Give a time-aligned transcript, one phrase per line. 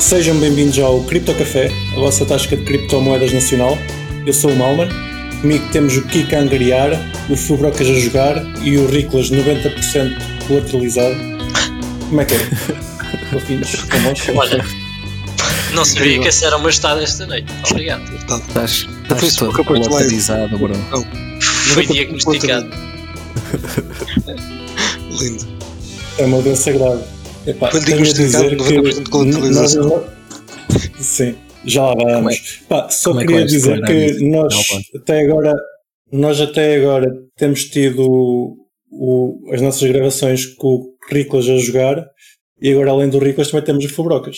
[0.00, 3.76] Sejam bem-vindos ao Cripto Café, a vossa tasca de criptomoedas nacional.
[4.26, 4.88] Eu sou o Malman.
[5.42, 6.90] Comigo temos o Kika a angariar,
[7.28, 11.14] o Fubrocas a jogar e o Riclas 90% colateralizado.
[12.08, 12.38] Como é que é?
[13.30, 14.32] Fofinhos, convosco?
[14.36, 14.64] Olha,
[15.74, 17.52] não sabia que esse era o meu estado esta noite.
[17.70, 18.02] Obrigado.
[18.14, 20.74] Estás, Foi estás todo polarizado, bro.
[21.40, 22.70] Fui diagnosticado.
[25.20, 25.46] Lindo.
[26.18, 27.19] É uma doença grave.
[27.46, 29.76] Epá, Quando diagnosticado, dizer 90% de que nós-
[31.00, 32.60] Sim, já lá vamos.
[32.68, 35.54] Pá, só como é que queria dizer que nós Não, até agora,
[36.12, 38.56] nós até agora temos tido
[38.90, 42.04] o- as nossas gravações com o Riclas a jogar
[42.60, 44.36] e agora além do Riclas também temos o Fubrocas.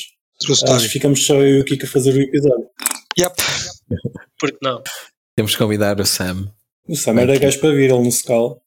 [0.64, 2.66] Acho que ficamos só eu e o Kika a fazer o episódio.
[3.19, 3.34] Yep.
[4.39, 4.83] Porque não?
[5.37, 6.50] Temos que convidar o Sam.
[6.89, 8.61] O Sam era gajo para vir, ele no Scal.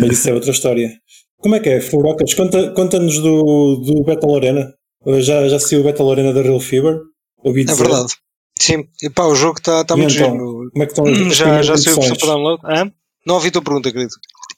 [0.00, 0.90] Mas isso é outra história.
[1.38, 2.34] Como é que é, Fubrocas?
[2.34, 4.74] Conta- Conta-nos do, do Battle Arena.
[5.20, 6.98] Já, já saiu o Battle Arena da Real Fever?
[7.38, 7.82] Ouvi É dizer.
[7.84, 8.12] verdade.
[8.58, 10.70] Sim, e pá, o jogo está tá E muito então, giro.
[10.72, 12.62] Como é que estão as Já, já saiu a versão para download?
[12.64, 12.92] Hã?
[13.26, 14.12] Não ouvi a tua pergunta, querido.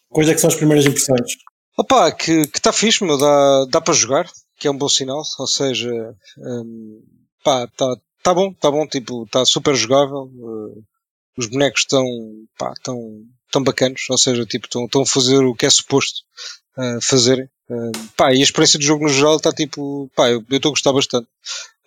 [0.08, 1.32] Quais é que são as primeiras impressões?
[1.76, 5.46] Opa, que está fixe, meu, dá, dá para jogar, que é um bom sinal, ou
[5.46, 5.90] seja,
[6.38, 7.00] hum,
[7.44, 10.80] pá, está tá bom, está bom, tipo, está super jogável, eh,
[11.36, 12.04] os bonecos estão,
[12.58, 12.98] pá, estão,
[13.46, 16.20] estão bacanos, ou seja, tipo, estão a fazer o que é suposto
[16.78, 17.48] eh, fazerem.
[17.70, 20.72] Hum, pá, e a experiência do jogo no geral está tipo, pá, eu estou a
[20.72, 21.26] gostar bastante.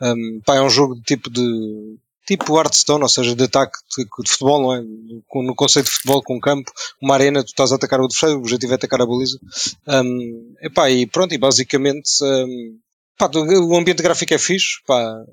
[0.02, 1.98] Hum, pá, é um jogo de tipo de,
[2.28, 4.82] tipo Hearthstone, ou seja, de ataque de, de futebol, não é?
[4.82, 8.40] No conceito de futebol com campo, uma arena, tu estás a atacar o adversário, o
[8.40, 9.40] objetivo é atacar a baliza.
[9.88, 12.78] Um, epá, e pronto, e basicamente um,
[13.18, 15.24] pá, o ambiente gráfico é fixe, pá,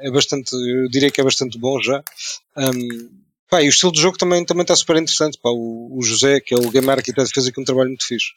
[0.00, 2.02] é bastante, eu diria que é bastante bom já.
[2.56, 3.23] Um,
[3.54, 5.38] pá, e o estilo de jogo também também está super interessante.
[5.40, 8.32] Pá, o, o José, que é o Game Architect, fez aqui um trabalho muito fixe.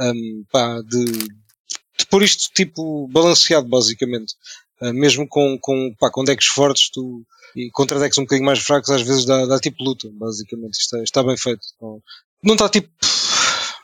[0.00, 4.34] Um, pá, de, de pôr isto tipo balanceado, basicamente.
[4.80, 8.58] Uh, mesmo com, com, pá, com decks fortes, tu, e contra decks um bocadinho mais
[8.58, 10.80] fracos, às vezes dá, dá tipo luta, basicamente.
[10.80, 11.62] Isto é- está bem feito.
[11.80, 12.02] Não,
[12.42, 12.88] não está tipo.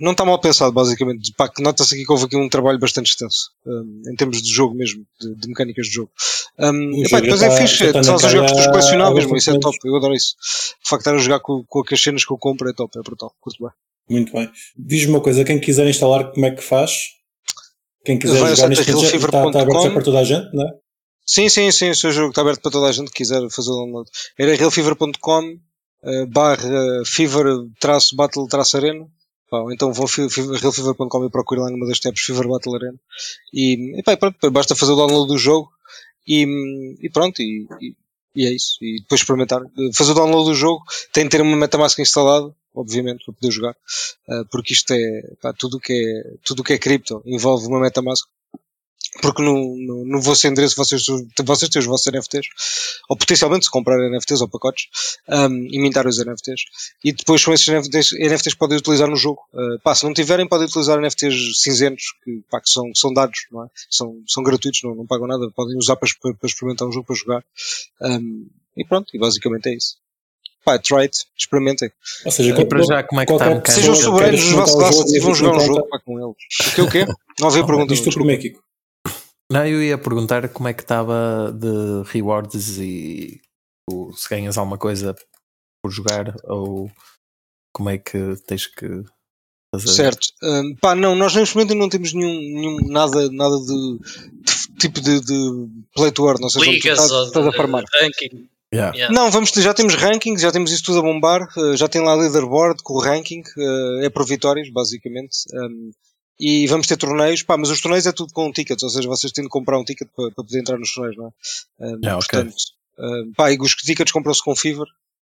[0.00, 1.32] Não está mal pensado, basicamente.
[1.36, 4.52] Pá, que nota-se aqui que houve aqui um trabalho bastante extenso, um, em termos de
[4.52, 6.10] jogo mesmo, de, de mecânicas de jogo.
[6.58, 9.58] Um, epá, depois é tá- fixe, tá jogar com os teus calha colecionáveis, isso é
[9.58, 10.34] top, eu adoro isso.
[10.84, 12.98] O facto de estar a jogar com, com as cenas que eu compro é top,
[12.98, 13.72] é brutal, curto bem.
[14.10, 14.50] Muito bem.
[14.76, 16.92] Diz-me uma coisa, quem quiser instalar, como é que faz?
[18.04, 20.70] Quem quiser Vai jogar neste momento, está, está aberto para toda a gente, não é?
[21.24, 23.70] Sim, sim, sim, o seu jogo está aberto para toda a gente que quiser fazer
[23.70, 24.10] o download.
[24.38, 25.56] Era realfever.com
[26.04, 27.46] eh, barra fever
[27.80, 29.06] traço battle traço arena.
[29.48, 32.98] Pá, ou então vão realfever.com e procurem lá numa das tabs Fever Battle Arena.
[33.52, 35.68] E, e pá, pronto, basta fazer o download do jogo
[36.26, 37.96] e, e pronto, e, e-
[38.34, 38.78] e é isso.
[38.80, 39.60] E depois experimentar.
[39.94, 43.76] Fazer o download do jogo tem de ter uma Metamask instalada, obviamente, para poder jogar.
[44.28, 47.78] Eh, porque isto é, pá, tudo que é, tudo o que é cripto envolve uma
[47.80, 48.26] Metamask
[49.20, 51.04] porque no, no, no vosso endereço vocês,
[51.44, 52.46] vocês têm os vossos NFTs,
[53.08, 54.86] ou potencialmente se comprar NFTs ou pacotes,
[55.28, 56.62] um, e mintar os NFTs,
[57.04, 59.40] e depois com esses NFTs, NFTs que podem utilizar no jogo.
[59.52, 63.46] Uh, pá, se não tiverem, podem utilizar NFTs cinzentos, que, pá, que são, são dados,
[63.50, 63.68] não é?
[63.90, 67.06] São, são gratuitos, não, não pagam nada, podem usar para, para, para experimentar um jogo,
[67.06, 67.44] para jogar.
[68.00, 69.96] Um, e pronto, e basicamente é isso.
[70.64, 71.90] Pá, try it, experimentem.
[72.24, 73.72] Ou seja, E para já, como é que está?
[73.72, 76.36] Sejam soberanos dos vossos classes e vão jogar um jogo pá, com eles.
[76.68, 77.06] O que o quê?
[77.40, 77.92] Não havia pergunta.
[77.92, 78.62] Isto primeiro, Kiko.
[79.52, 83.40] Não, eu ia perguntar como é que estava de rewards e
[84.14, 85.14] se ganhas alguma coisa
[85.82, 86.90] por jogar ou
[87.74, 88.86] como é que tens que
[89.74, 89.88] fazer.
[89.88, 90.28] Certo.
[90.42, 95.00] Hum, pá, não, nós neste momento não temos nenhum, nenhum nada, nada de, de tipo
[95.00, 97.84] de, de play to earn, ou seja, onde tu Ligas estás, ou estás a farmar.
[98.00, 98.48] ranking.
[98.74, 98.96] Yeah.
[98.96, 99.14] Yeah.
[99.14, 102.02] Não, vamos ter, já temos ranking, já temos isso tudo a bombar, eh, já tem
[102.02, 105.36] lá leaderboard com o ranking, eh, é por vitórias, basicamente.
[105.52, 105.90] hum,
[106.44, 109.32] e vamos ter torneios, pá, mas os torneios é tudo com tickets, ou seja, vocês
[109.32, 111.30] têm de comprar um ticket para, para poder entrar nos torneios, não é?
[111.86, 112.26] Hum, Ah, ok.
[112.28, 112.54] Portanto,
[112.98, 114.86] hum, pá, e os tickets compram-se com Fever.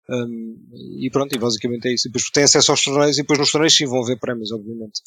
[0.08, 0.56] hum,
[1.00, 2.08] e pronto, e basicamente é isso.
[2.08, 5.00] E depois tem acesso aos torneios e depois nos torneios sim vão haver prémios, obviamente.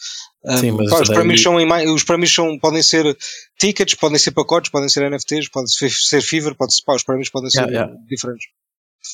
[0.60, 3.16] Sim, mas pá, os daí- prémios são em mai- os prémios são, podem ser
[3.60, 7.04] tickets, podem ser pacotes, podem ser NFTs, podem ser, ser Fever, pode ser, pá, os
[7.04, 8.00] prémios podem ser Yeah, yeah.
[8.07, 8.48] diferentes.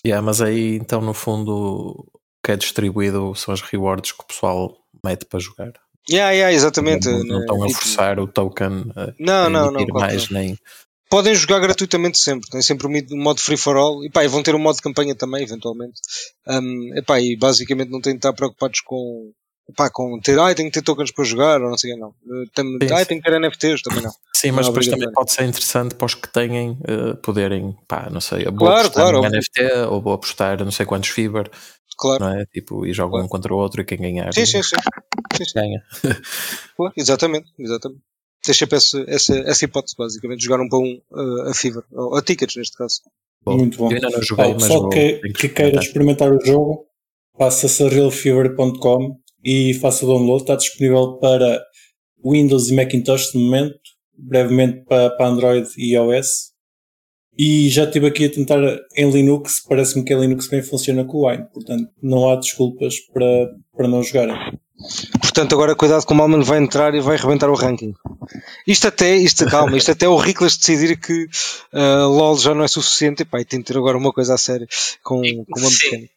[0.05, 4.27] Yeah, mas aí então no fundo o que é distribuído são as rewards que o
[4.27, 5.73] pessoal mete para jogar.
[6.09, 7.07] Yeah, yeah, exatamente.
[7.07, 9.85] Não, não né, estão a tipo, forçar o token a Não, não, não.
[9.85, 10.57] claro mais nem.
[11.09, 12.49] Podem jogar gratuitamente sempre.
[12.49, 14.03] Tem sempre um modo free for all.
[14.03, 16.01] E pá, e vão ter um modo de campanha também, eventualmente.
[16.47, 19.31] Um, epá, e basicamente não têm de estar preocupados com.
[19.69, 22.09] Epá, com ter, ai, tenho que ter tokens para jogar, ou não sei o não.
[22.09, 24.11] Eh, Tem, Sim, ai, tenho que ter NFTs, também não.
[24.35, 28.09] Sim, mas Não, depois também pode ser interessante para os que têm eh, poderem, pá,
[28.11, 29.21] não sei, vou Claro, apostar claro.
[29.23, 31.49] NFT ou vou apostar não sei quantos Fever,
[31.97, 32.25] Claro.
[32.25, 32.45] não é?
[32.47, 33.25] Tipo, e jogam Claro.
[33.25, 34.75] um contra o outro e quem ganhar Sim, sim, sim.
[35.37, 35.53] Sim, sim.
[35.55, 35.83] ganha.
[36.75, 38.01] Claro, Exatamente, exatamente.
[38.43, 41.83] tens sempre essa, essa, essa hipótese, basicamente, de jogar um para um uh, a Fever,
[41.91, 43.01] ou a Tickets neste caso.
[43.43, 43.89] Bom, Muito bom.
[43.89, 46.85] Ainda não joguei, mas pessoal vou, que, tenho que queira experimentar o jogo,
[47.37, 50.43] passa-se a realfever.com e faça o download.
[50.43, 51.61] Está disponível para
[52.23, 53.79] Windows e Macintosh no momento,
[54.17, 56.53] brevemente para, para Android e iOS.
[57.37, 58.59] E já estive aqui a tentar
[58.95, 62.99] em Linux, parece-me que em Linux também funciona com o Wine, portanto não há desculpas
[63.11, 64.35] para, para não jogarem.
[65.33, 67.95] Portanto, agora cuidado que o Malman vai entrar e vai arrebentar o ranking.
[68.67, 71.27] Isto até, isto, calma, isto até o Riclas decidir que
[71.73, 74.35] uh, LOL já não é suficiente e pá, e tem de ter agora uma coisa
[74.35, 74.67] a sério
[75.01, 76.12] com, com uma mecânica.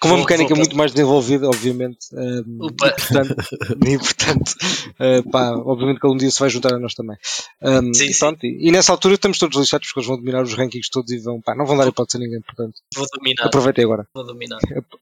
[0.00, 1.98] Com uma mecânica muito mais desenvolvida, obviamente.
[2.12, 2.88] um, Opa.
[2.88, 3.34] e portanto,
[3.88, 4.54] e, portanto
[5.00, 7.16] uh, pá, obviamente que ele um dia se vai juntar a nós também.
[7.62, 8.18] Um, Sim, e, sim.
[8.18, 11.10] pronto, e, e nessa altura estamos todos lixados porque eles vão dominar os rankings todos
[11.10, 13.44] e vão, pá, não vão dar hipótese a ninguém, portanto, Vou dominar.
[13.46, 14.06] aproveitem agora.
[14.14, 14.58] Vou dominar.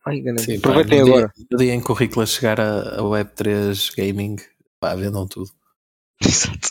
[0.07, 0.23] Ai.
[0.39, 1.33] Sim, pá, aproveitem no dia- agora.
[1.51, 4.37] No dia em que o Ricla chegar a, a Web3 Gaming,
[4.79, 5.51] pá, vendam tudo.
[6.25, 6.71] Exato.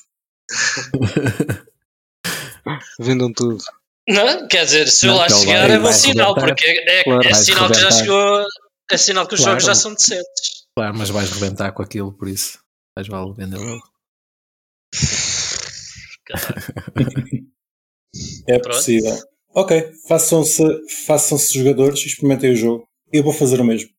[3.00, 3.58] Vendam tudo.
[4.09, 7.27] Não, quer dizer, se eu lá ele chegar vai- é bom sinal, porque é, Claro,
[7.27, 8.45] é sinal que já chegou.
[8.92, 9.51] É sinal que os Claro.
[9.59, 10.65] jogos já são decentes.
[10.75, 12.59] Claro, mas vais rebentar com aquilo, por isso.
[12.98, 13.83] Mais vale vender logo.
[18.48, 18.75] É Pronto.
[18.77, 19.18] possível.
[19.53, 20.63] Ok, façam-se
[21.06, 22.88] façam-se jogadores e experimentem o jogo.
[23.12, 23.89] Eu vou fazer o mesmo.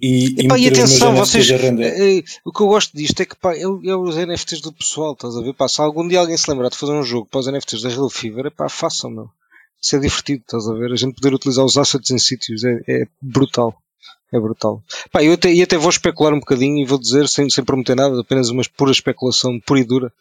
[0.00, 3.54] E, e os meus atenção, vocês, eh, o que eu gosto disto é que pá,
[3.54, 5.54] é, é os NFTs do pessoal, estás a ver?
[5.54, 7.88] Pá, se algum dia alguém se lembrar de fazer um jogo para os NFTs da
[7.88, 9.30] Real Fever, pá, façam, meu.
[9.80, 10.92] Isso é divertido, estás a ver?
[10.92, 13.76] A gente poder utilizar os assets em sítios é, é brutal.
[14.30, 14.82] É brutal.
[15.10, 17.94] Pá, eu até, e até vou especular um bocadinho e vou dizer, sem, sem prometer
[17.94, 20.12] nada, apenas uma pura especulação pura e dura.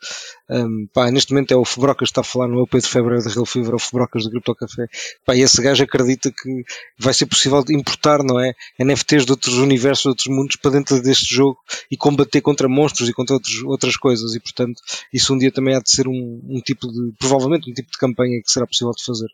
[0.49, 3.21] Um, pá, neste momento é o Fubrocas que está a falar no Open de Fevereiro
[3.21, 4.87] da Real Fever, ou Fubrocas do Crypto Café.
[5.25, 6.63] Pá, e esse gajo acredita que
[6.97, 8.53] vai ser possível importar, não é?
[8.79, 11.57] NFTs de outros universos, de outros mundos para dentro deste jogo
[11.91, 14.35] e combater contra monstros e contra outros, outras coisas.
[14.35, 14.81] E portanto,
[15.11, 17.97] isso um dia também há de ser um, um tipo de, provavelmente um tipo de
[17.97, 19.27] campanha que será possível de fazer.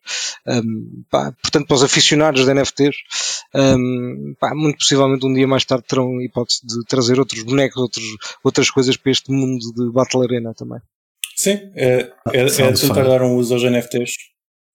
[0.48, 2.96] Um, pá, portanto, para os aficionados de NFTs,
[3.54, 8.06] um, pá, muito possivelmente um dia mais tarde terão hipótese de trazer outros bonecos, outros,
[8.44, 10.80] outras coisas para este mundo de Battle Arena também.
[11.36, 13.10] Sim, é, é, é Sounds tentar fun.
[13.10, 14.12] dar um uso aos NFTs.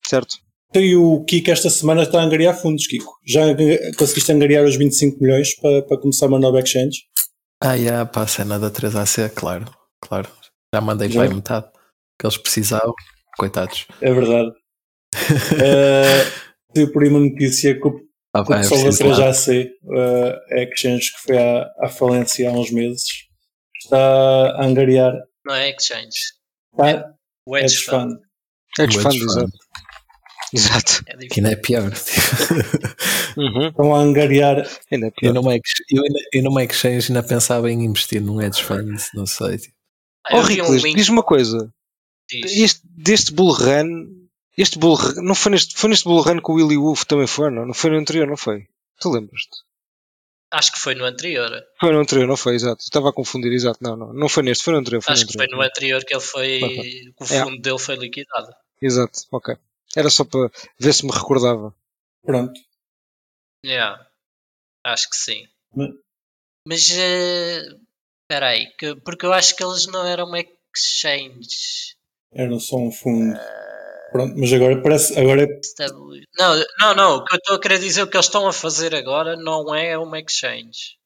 [0.07, 0.37] Certo?
[0.71, 3.19] Então, E o Kiko esta semana está a angariar fundos, Kiko.
[3.27, 3.43] Já
[3.97, 7.05] conseguiste angariar os 25 milhões para, para começar uma nova exchange?
[7.63, 9.65] Ah, yeah, pá, a cena da 3AC, claro,
[10.01, 10.29] claro.
[10.75, 11.21] Já mandei Já?
[11.21, 11.67] para aí metade.
[12.19, 12.95] Que eles precisavam,
[13.37, 13.87] coitados.
[14.01, 14.51] É verdade.
[16.75, 19.31] uh, por aí uma notícia que o Ah, o é pessoal da preciso lá.
[19.31, 23.05] 3AC, uh, a exchange que foi à, à falência há uns meses,
[23.83, 25.13] está a angariar.
[25.47, 26.17] Não é exchange.
[26.73, 27.15] Está,
[27.47, 28.13] O é hedge hedge fund.
[28.13, 28.21] fund.
[28.79, 29.53] Hedge Um fund, exato.
[30.53, 31.03] Exato.
[31.09, 31.91] É Que ainda é pior.
[33.37, 33.69] Uhum.
[33.69, 34.67] Estão a angariar.
[34.91, 38.41] Ainda é eu, numa, ex- eu, ainda- eu numa exchange ainda pensava em investir num
[38.43, 39.59] hedge fund, não sei.
[39.59, 39.75] tipo.
[40.27, 41.73] Ah, Oh, um diz-me uma coisa.
[42.29, 42.53] diz.
[42.59, 44.07] Este, deste Bull Run,
[44.59, 47.27] este Bull Run, não foi neste, foi neste Bull Run que o Willy Wolf também
[47.27, 47.65] foi, não?
[47.67, 48.67] Não foi no anterior, não foi?
[49.01, 49.57] Tu lembras-te?
[50.51, 51.51] Acho que foi no anterior.
[51.79, 52.83] Foi no anterior, não foi, exato.
[52.83, 53.79] Estava a confundir, exato.
[53.83, 55.03] Não, não, não foi neste, foi no anterior.
[55.03, 55.59] Foi Acho no que foi anterior.
[55.63, 56.59] no anterior que ele foi.
[57.19, 57.45] Que o É.
[57.45, 58.49] fundo dele foi liquidado.
[58.81, 59.57] Exato, ok.
[59.97, 61.75] Era só para ver se me recordava.
[62.25, 62.59] Pronto.
[63.65, 64.07] Yeah.
[64.85, 65.47] Acho que sim.
[65.75, 65.91] Mas-
[66.67, 67.63] Mas eh,
[68.23, 70.39] espera aí, que, porque eu acho que eles não eram uma
[70.75, 71.95] exchange.
[72.33, 73.35] Era só um fundo.
[74.11, 75.19] Pronto, mas agora parece.
[75.19, 75.47] Agora é
[76.39, 77.17] Não, não, não.
[77.17, 79.75] O que eu estou a querer dizer, o que eles estão a fazer agora não
[79.75, 80.97] é uma exchange.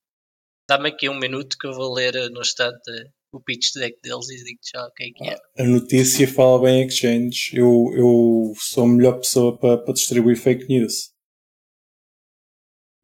[0.69, 2.91] Dá-me aqui um minuto que eu vou ler no instante
[3.33, 5.63] o pitch deck deles e digo já o que é que é.
[5.63, 7.51] a notícia fala bem em exchange.
[7.55, 11.13] Eu, eu sou a melhor pessoa para, para distribuir fake news.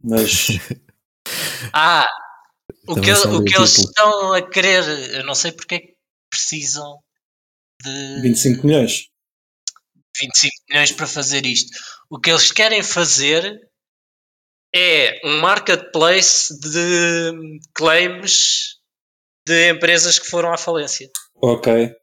[0.02, 0.48] Mas
[1.72, 2.06] Ah!
[2.86, 5.96] O Também que, o que eles estão a querer, eu não sei porque é que
[6.30, 6.98] precisam
[7.82, 9.08] de 25 milhões.
[10.20, 11.70] 25 milhões para fazer isto.
[12.10, 13.60] O que eles querem fazer
[14.74, 18.78] é um marketplace de claims
[19.46, 21.10] de empresas que foram à falência.
[21.36, 21.94] Ok.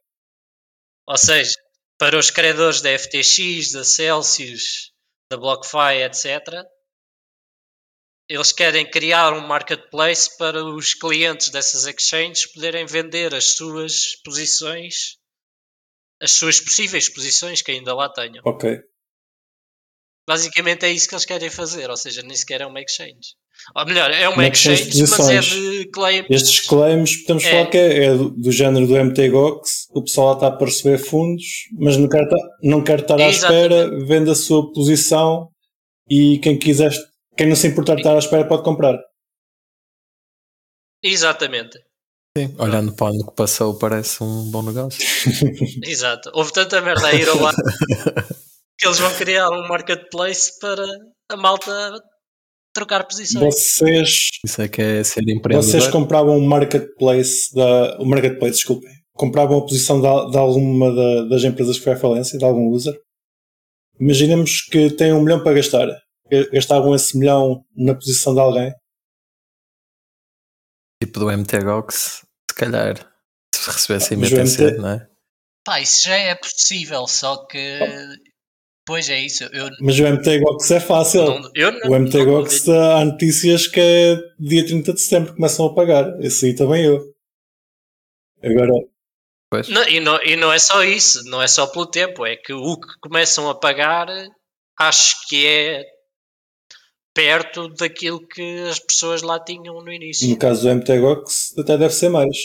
[1.08, 1.52] Ou seja,
[1.98, 4.92] para os credores da FTX, da Celsius,
[5.30, 6.64] da BlockFi, etc.,
[8.28, 15.16] eles querem criar um marketplace para os clientes dessas exchanges poderem vender as suas posições,
[16.20, 18.42] as suas possíveis posições que ainda lá tenham.
[18.44, 18.78] Ok.
[20.28, 23.34] Basicamente é isso que eles querem fazer, ou seja, nem sequer é uma exchange.
[23.76, 26.26] Ou melhor, é uma Uma exchange mas é de claims.
[26.28, 27.50] Estes claims, podemos É.
[27.50, 29.86] falar que é, é do, do género do MTGOX.
[29.94, 31.44] O pessoal lá está para receber fundos,
[31.78, 32.24] mas não quer,
[32.62, 35.48] não quer estar à espera, vende a sua posição
[36.10, 36.90] e quem quiser,
[37.36, 38.98] quem não se importar de estar à espera pode comprar.
[41.02, 41.78] Exatamente.
[42.36, 45.00] Sim, olhando para o ano que passou, parece um bom negócio.
[45.84, 46.30] Exato.
[46.34, 47.54] Houve tanta merda a ir ao ar
[48.78, 50.84] que eles vão criar um marketplace para
[51.30, 51.72] a malta
[52.74, 53.42] trocar posições.
[53.54, 55.62] Vocês, Isso é que é ser empreendedor.
[55.62, 57.96] vocês compravam um marketplace da.
[57.98, 58.90] O marketplace, desculpem.
[59.14, 62.68] Compravam a posição de, de alguma da- das empresas que foi à falência, de algum
[62.68, 62.94] user.
[63.98, 65.88] Imaginemos que têm um milhão para gastar.
[66.52, 68.74] Gastavam esse milhão na posição de alguém.
[71.02, 72.25] Tipo do MTGOX,
[72.56, 72.96] calhar,
[73.54, 75.06] se recebesse Ah, MTC, MT não é?
[75.64, 77.78] Pá, isso já é possível, só que.
[78.86, 79.42] Pois é isso.
[79.52, 81.24] Eu, Mas o MTGOX é fácil.
[81.24, 85.36] não, eu não, O MTGOX não- há notícias que é dia 30 de setembro que
[85.36, 86.20] começam a pagar.
[86.22, 87.00] Esse aí também eu.
[88.42, 88.72] Agora,
[89.50, 89.68] Pois.
[89.68, 92.52] Não, e, não, e não é só isso, não é só pelo tempo, é que
[92.52, 94.06] o que começam a pagar
[94.78, 95.84] acho que é
[97.16, 101.94] perto daquilo que as pessoas lá tinham no início, no caso do MTGOX, até deve
[101.94, 102.36] ser mais.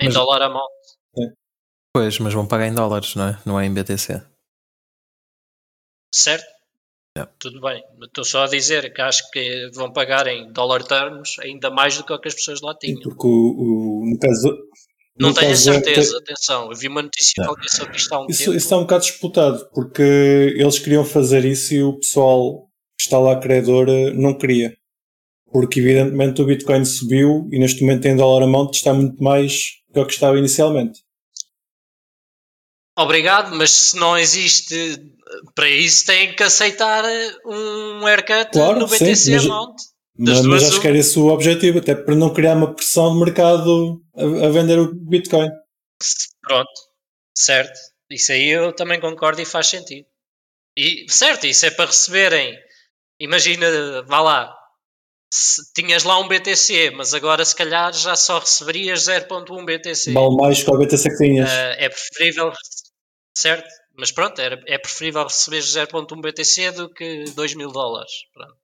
[0.00, 0.66] em mas- dólar a mão.
[1.94, 3.38] Pois, mas vão pagar em dólares, não é?
[3.44, 4.22] Não é em BTC.
[6.14, 6.46] Certo?
[7.16, 7.30] Yeah.
[7.38, 11.70] Tudo bem, estou só a dizer que acho que vão pagar em dólar termos ainda
[11.70, 13.02] mais do que o que as pessoas lá tinham.
[13.02, 14.48] Porque o, o- no caso.
[15.18, 16.70] Não no tenho a caso do MT certeza, atenção.
[16.70, 18.56] Eu vi uma notícia alguém sobre isto há um Isso, tempo.
[18.56, 20.02] isso está um bocado disputado, porque
[20.56, 22.70] eles queriam fazer isso e o pessoal
[23.02, 24.76] está lá credor eh, não queria.
[25.52, 29.52] Porque evidentemente o Bitcoin subiu e neste momento em dólar amount está muito mais
[29.88, 31.00] do que o que estava inicialmente.
[32.96, 34.74] Obrigado, mas se não existe
[35.54, 37.04] para isso, têm que aceitar
[37.46, 39.76] um haircut Claro, no sim, BTC mas- amount.
[40.18, 43.24] Mas, mas acho que era esse o objetivo, até para não criar uma pressão de
[43.24, 45.48] mercado a, a vender o Bitcoin.
[46.42, 46.68] Pronto,
[47.36, 47.72] certo.
[48.10, 50.06] Isso aí eu também concordo e faz sentido.
[50.76, 52.54] E certo, isso é para receberem.
[53.22, 54.52] Imagina, vá lá,
[55.32, 60.12] se tinhas lá um BTC, mas agora se calhar já só receberias 0.1 BTC.
[60.12, 61.48] Vale mais que o BTC que tinhas.
[61.48, 62.52] Ah, é preferível,
[63.38, 63.68] certo?
[63.96, 68.10] Mas pronto, era, é preferível receber 0.1 BTC do que 2 mil dólares.
[68.34, 68.56] Pronto.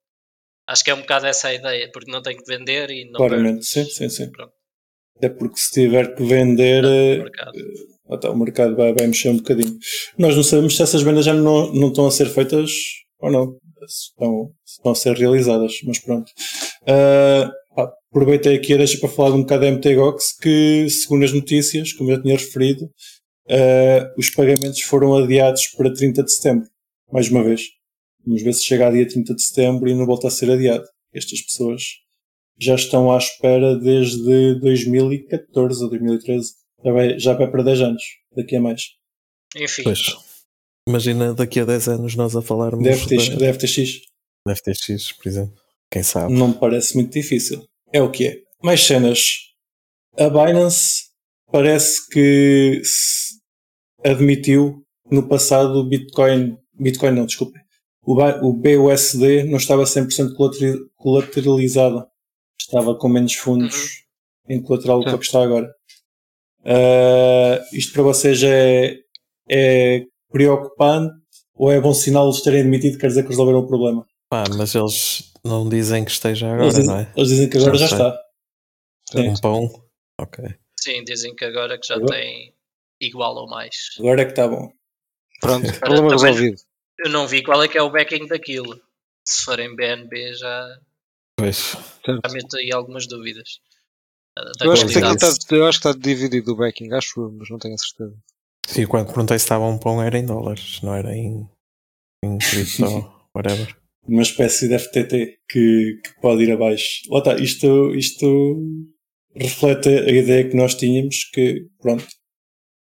[0.66, 3.18] Acho que é um bocado essa a ideia, porque não tem que vender e não
[3.18, 4.28] Claramente, sim, sim, sim.
[4.32, 4.52] Pronto.
[5.16, 7.52] Até porque se tiver que vender, eh, mercado.
[8.10, 9.78] Até o mercado vai, vai mexer um bocadinho.
[10.18, 12.70] Nós não sabemos se essas vendas já não, não estão a ser feitas
[13.20, 13.58] ou não.
[13.86, 16.30] Se estão, estão a ser realizadas, mas pronto.
[16.86, 21.32] Ah, pá, aproveitei aqui a deixa para falar um bocado da MTGOX, que segundo as
[21.32, 22.90] notícias, como eu já tinha referido,
[23.50, 26.68] ah, os pagamentos foram adiados para 30 de setembro,
[27.12, 27.62] mais uma vez.
[28.24, 30.84] Vamos ver se chega a dia 30 de setembro e não volta a ser adiado.
[31.14, 31.82] Estas pessoas
[32.60, 36.52] já estão à espera desde 2014 ou 2013.
[36.84, 38.02] Já vai, já vai para 10 anos,
[38.36, 38.82] daqui a mais.
[39.56, 40.27] Enfim, Pois.
[40.88, 44.00] Imagina daqui a 10 anos nós a falarmos DFTX, da DFTX
[44.46, 45.54] da FTX, por exemplo.
[45.90, 46.32] Quem sabe?
[46.32, 47.62] não me parece muito difícil.
[47.92, 48.36] É o que é.
[48.62, 49.20] Mais cenas.
[50.18, 51.04] A Binance
[51.52, 53.38] parece que se
[54.04, 56.56] admitiu no passado o Bitcoin.
[56.78, 57.58] Bitcoin não, desculpe.
[58.02, 62.06] O, BUSD não estava 100% colateri- colateralizado.
[62.58, 64.04] Estava com menos fundos
[64.48, 65.70] em colateral do que o que está agora.
[66.64, 68.96] Ah, isto para vocês é,
[69.50, 71.14] é preocupante
[71.54, 74.06] ou é bom sinal eles terem admitido quer dizer que resolveram o problema?
[74.30, 77.12] Pá, mas eles não dizem que esteja agora, dizem, não é?
[77.16, 78.20] eles dizem que agora Já já, está.
[79.10, 79.28] Sim.
[79.28, 79.68] Um pão.
[80.20, 80.44] Ok.
[80.78, 82.16] sim, dizem que agora que já Agora?
[82.16, 82.54] tem
[83.00, 83.74] igual ou mais.
[83.98, 84.70] Agora é que está bom.
[85.40, 86.56] Pronto, problema também- resolvido.
[86.98, 88.78] Eu não vi qual é que é o backing daquilo.
[89.24, 90.78] Se forem BNB já,
[91.36, 91.76] Pois.
[92.06, 93.60] já meto aí algumas dúvidas.
[94.36, 97.20] Da- da Eu acho, que aqui está, eu acho que está dividido o backing, acho
[97.20, 98.16] eu, mas não tenho a certeza.
[98.68, 101.48] Sim, quando perguntei se estava um pão era em dólares, não era em,
[102.22, 102.84] em cripto,
[103.34, 103.74] whatever.
[104.06, 107.00] Uma espécie de FTT que, que pode ir abaixo.
[107.10, 108.56] Lá está, isto, isto
[109.34, 112.06] reflete a ideia que nós tínhamos que, pronto,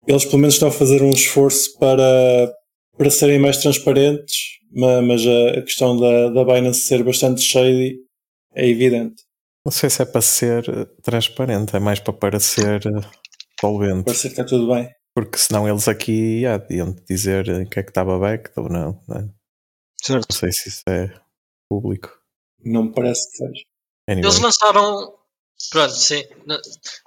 [0.07, 2.53] eles pelo menos estão a fazer um esforço para,
[2.97, 7.97] para serem mais transparentes, ma- mas a, questão da, da Binance ser bastante shady
[8.55, 9.23] é evidente.
[9.65, 10.65] Não sei se é para ser
[11.03, 13.01] transparente, é mais para parecer eh,
[13.61, 14.05] solvente.
[14.05, 14.89] Parece que está tudo bem.
[15.25, 19.03] Porque senão eles aqui yeah, iam dizer eh, que é que estava backed ou não.
[19.09, 19.29] Não, é?
[20.03, 20.27] Certo.
[20.31, 21.13] Não sei se isso é
[21.69, 22.11] público.
[22.65, 23.65] Não me parece que seja.
[24.09, 25.15] Anyway, Eles lançaram.
[25.71, 26.25] Pronto, sim.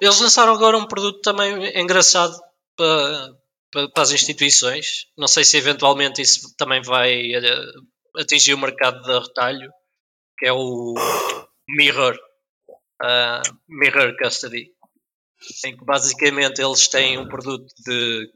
[0.02, 2.40] Eles lançaram agora um produto também engraçado
[2.78, 3.30] para,
[3.72, 5.08] para, para as instituições.
[5.18, 7.66] Não sei se eventualmente isso também vai eh,
[8.18, 9.72] atingir o mercado de retalho,
[10.38, 10.94] que é o
[11.68, 12.18] Mirror.
[13.02, 14.73] ah, Mirror Custody.
[15.66, 18.32] Em que basicamente eles têm um produto de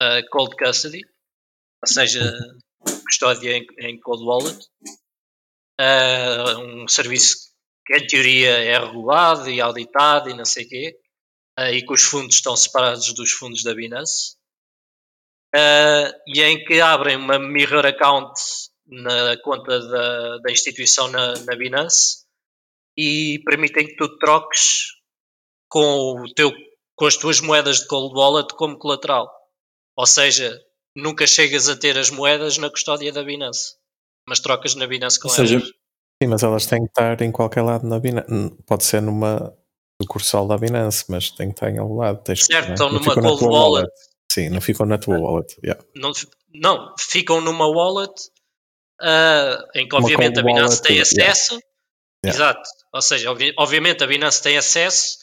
[0.00, 1.00] ah, cold custody,
[1.82, 2.32] ou seja,
[3.04, 4.66] custódia em, em cold wallet.
[5.78, 7.50] Ah, um serviço
[7.90, 10.96] que em teoria é regulado e auditado e não sei o quê,
[11.58, 14.36] uh, e que os fundos estão separados dos fundos da Binance,
[15.54, 18.32] uh, e em que abrem uma mirror account
[18.86, 22.24] na conta da, da instituição na, na Binance
[22.96, 24.99] e permitem que tu troques
[25.70, 26.52] com, o teu,
[26.96, 29.30] com as tuas moedas de cold wallet como colateral.
[29.96, 30.58] Ou seja,
[30.96, 33.76] nunca chegas a ter as moedas na custódia da Binance,
[34.28, 35.68] mas trocas na Binance com Ou seja, elas.
[36.22, 38.28] Sim, mas elas têm que estar em qualquer lado na Binance.
[38.66, 39.56] Pode ser numa
[40.02, 42.22] sucursal da Binance, mas tem que estar em algum lado.
[42.22, 42.72] Tens que- Certo, é?
[42.72, 43.90] estão Não numa cold tua wallet.
[44.32, 45.56] Sim, não ficam na tua wallet.
[45.64, 45.82] yeah.
[45.96, 46.12] Não,
[46.54, 48.12] não, ficam numa wallet
[49.00, 51.10] ah, em que Uma obviamente a Binance wallet, tem yeah.
[51.32, 51.54] acesso.
[52.24, 52.36] Yeah.
[52.36, 52.68] Exato.
[52.92, 55.18] Ou seja, obvi- obviamente a Binance tem acesso,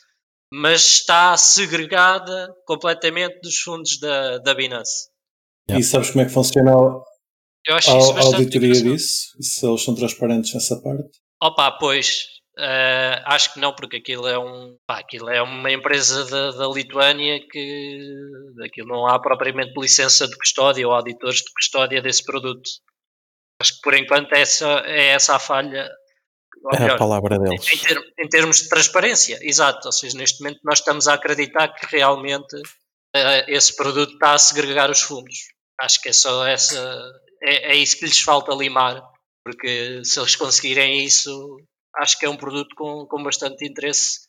[0.54, 5.10] mas está segregada completamente dos fundos da, da Binance.
[5.70, 7.02] E sabes como é que funciona a,
[7.68, 9.36] Eu acho a- isso a bastante auditoria disso?
[9.42, 11.10] Se eles são transparentes nessa parte?
[11.44, 12.24] Opa, pois,
[12.58, 16.68] eh, acho que não, porque aquilo é um, pá, aquilo é uma empresa da, da
[16.74, 18.00] Lituânia que
[18.66, 22.68] aquilo não há propriamente licença de custódia ou auditores de custódia desse produto.
[23.62, 25.90] Acho que por enquanto essa, é essa a falha.
[26.74, 27.66] É a melhor, palavra deles.
[27.68, 29.88] em, em termos de transparência, exato.
[29.88, 32.56] Ou seja, neste momento nós estamos a acreditar que realmente
[33.16, 35.38] eh, esse produto está a segregar os fundos.
[35.80, 36.80] Acho que é só essa.
[37.44, 39.02] É, é isso que lhes falta limar,
[39.46, 41.58] porque se eles conseguirem isso,
[41.96, 44.27] acho que é um produto com, com bastante interesse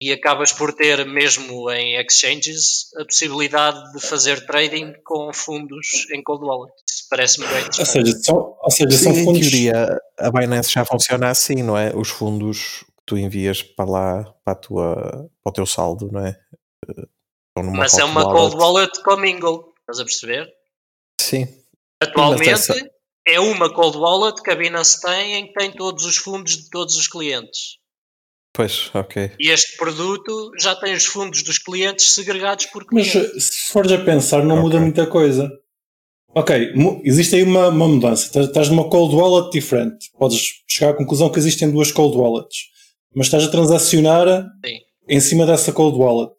[0.00, 6.22] e acabas por ter, mesmo em exchanges, a possibilidade de fazer trading com fundos em
[6.22, 6.72] cold wallet.
[6.88, 9.40] Isso parece-me bem Ou seja, são, ou seja, Sim, são em fundos.
[9.40, 11.94] teoria, a Binance já funciona assim, não é?
[11.94, 16.24] Os fundos que tu envias para lá, para, a tua, para o teu saldo, não
[16.24, 16.30] é?
[16.88, 17.04] Eh,
[17.50, 20.48] Estão numa Mas é uma cold wallet commingle, estás a perceber?
[21.20, 21.48] Sim,
[22.02, 22.90] Atualmente
[23.26, 26.70] é uma cold wallet que a Binance tem em que tem todos os fundos de
[26.70, 27.79] todos os clientes.
[28.60, 29.30] Pois, ok.
[29.40, 33.44] E este produto já tem os fundos dos clientes segregados por Mas clientes.
[33.44, 34.80] se fores a pensar, não muda Ok.
[34.84, 35.50] muita coisa.
[36.34, 36.72] Ok,
[37.04, 38.40] existe aí uma, uma mudança.
[38.40, 40.10] Estás- numa cold wallet diferente.
[40.18, 42.58] Podes chegar à conclusão que existem duas cold wallets.
[43.14, 44.26] Mas estás a transacionar
[44.64, 44.76] Sim.
[45.08, 46.32] em cima dessa cold wallet.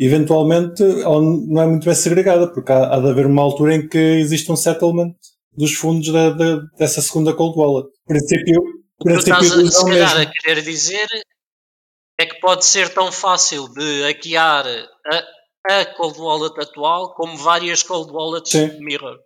[0.00, 3.88] Eventualmente, ela não é muito bem segregada, porque há, há de haver uma altura em
[3.88, 5.12] que existe um settlement
[5.56, 7.88] dos fundos da- da- dessa segunda cold wallet.
[8.06, 8.60] Por princípio,
[8.98, 10.30] por O que tu estás princípio a, se é calhar mesmo.
[10.30, 11.06] a querer dizer
[12.20, 14.66] é que pode ser tão fácil de hackear
[15.66, 18.78] a, a cold wallet atual como várias cold wallets Sim.
[18.80, 19.16] mirror.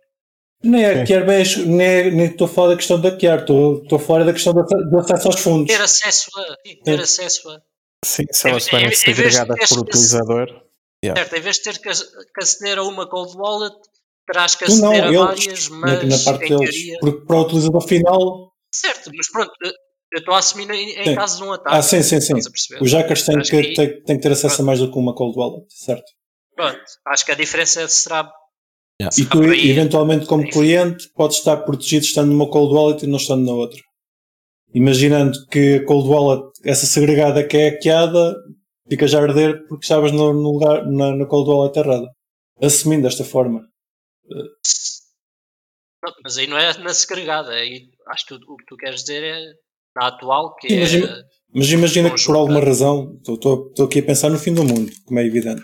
[0.63, 3.81] Nem é hackear bem, nem é- nem estou a falar da questão de hackear, estou,
[3.83, 5.67] estou a falar da questão do ace- do acesso aos fundos.
[5.75, 6.55] Ter acesso a.
[6.65, 7.03] sim, Ter Sim.
[7.03, 7.59] acesso a.
[8.05, 9.05] Sim, se elas Em- estiverem em- em vez de
[9.37, 10.63] segregadas por utilizador,
[11.05, 13.75] Certo, em vez de ter que, ac- que aceder a uma cold wallet,
[14.25, 16.69] terás que Tu não, aceder a eles, várias, na, mas na parte em deles.
[16.75, 16.97] teoria.
[17.01, 19.51] Porque para o utilizador final, Certo, mas pronto,
[20.13, 21.15] eu- estou a assumir em, em Sim.
[21.15, 21.75] caso de um ataque.
[21.75, 22.33] ah, sim, sim, sim.
[22.33, 25.37] Hackers têm Acho que, que- têm que ter acesso a mais do que uma cold
[25.37, 26.05] wallet, certo?
[26.55, 28.31] Pronto, acho que a diferença será.
[29.01, 29.11] Yeah.
[29.11, 29.69] E será tu, por aí.
[29.71, 30.51] eventualmente, como Enfim.
[30.51, 33.79] cliente, podes estar protegido estando numa cold wallet e não estando na outra.
[34.73, 38.35] Imaginando que a cold wallet, essa segregada que é hackeada,
[38.89, 42.07] fica já a arder porque estavas no, no lugar, na, na cold wallet errada.
[42.61, 43.61] Assumindo desta forma.
[46.03, 47.51] Não, mas aí não é na segregada.
[47.51, 49.41] Aí, acho que tu- o que tu queres dizer é
[49.95, 50.79] na atual, que Sim, é.
[50.81, 51.23] mas ima-
[51.55, 55.19] Mas imagina que por alguma razão, estou- aqui a pensar no fim do mundo, como
[55.19, 55.63] é evidente,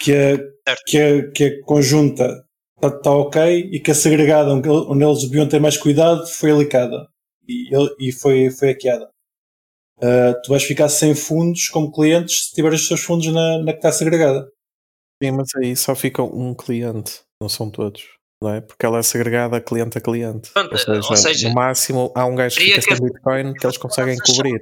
[0.00, 0.82] que a, Certo.
[0.86, 2.44] que a, que a conjunta
[2.82, 4.68] está ok e que a segregada, onde,
[5.04, 7.08] eles deviam ter mais cuidado, foi alicada
[7.48, 9.08] e, e foi, foi hackeada.
[10.02, 13.72] Ah, tu vais ficar sem fundos como clientes se tiveres os teus fundos na, na
[13.72, 14.46] que está segregada.
[15.22, 18.02] sim, mas aí só fica um cliente, não são todos,
[18.42, 18.60] não é?
[18.60, 20.50] Porque ela é segregada cliente a cliente.
[20.52, 23.66] Pronto, ou, seja, ou seja, no máximo há um gajo que fica sem Bitcoin que
[23.66, 24.60] eles conseguem cobrir.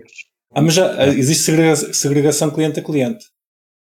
[0.55, 3.25] Ah, mas já ah, existe segrega- segregação cliente a cliente.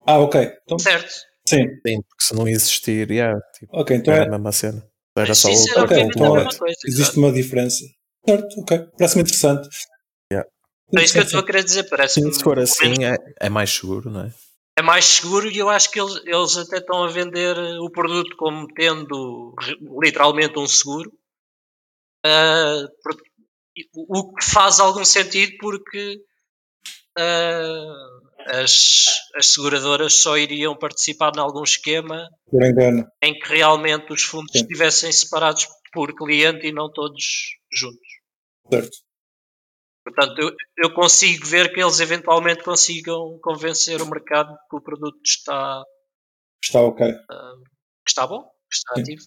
[0.06, 0.50] Ah, ok.
[0.64, 1.08] Então, Certo.
[1.46, 1.64] sim.
[1.86, 4.84] Sim, porque se não existir, yeah, tipo, Ok, então era é, a mesma cena.
[5.16, 6.76] Era Mas só o- era ok, obviamente então é- coisa.
[6.86, 7.18] existe exato.
[7.20, 7.84] uma diferença.
[8.28, 8.78] Certo, ok.
[8.98, 9.68] Parece-me interessante.
[10.32, 10.48] Yeah.
[10.96, 11.84] É isso que eu estou a querer dizer.
[11.84, 14.32] Parece Sim, se for assim, é, é mais seguro, não é?
[14.78, 18.36] É mais seguro e eu acho que eles, eles até estão a vender o produto
[18.36, 19.52] como tendo
[20.00, 21.12] literalmente um seguro.
[23.02, 23.16] Por-
[24.08, 26.20] o que faz algum sentido porque
[27.16, 32.28] ah, as, as seguradoras só iriam participar em algum esquema
[33.22, 34.60] em que realmente os fundos Sim.
[34.60, 37.24] estivessem separados por cliente e não todos
[37.72, 38.08] juntos.
[38.70, 39.07] Certo.
[40.14, 45.18] Portanto, eu, eu consigo ver que eles eventualmente consigam convencer o mercado que o produto
[45.24, 45.82] está,
[46.62, 47.06] Está ok.
[47.12, 49.00] que está bom, que está Sim.
[49.02, 49.22] ativo.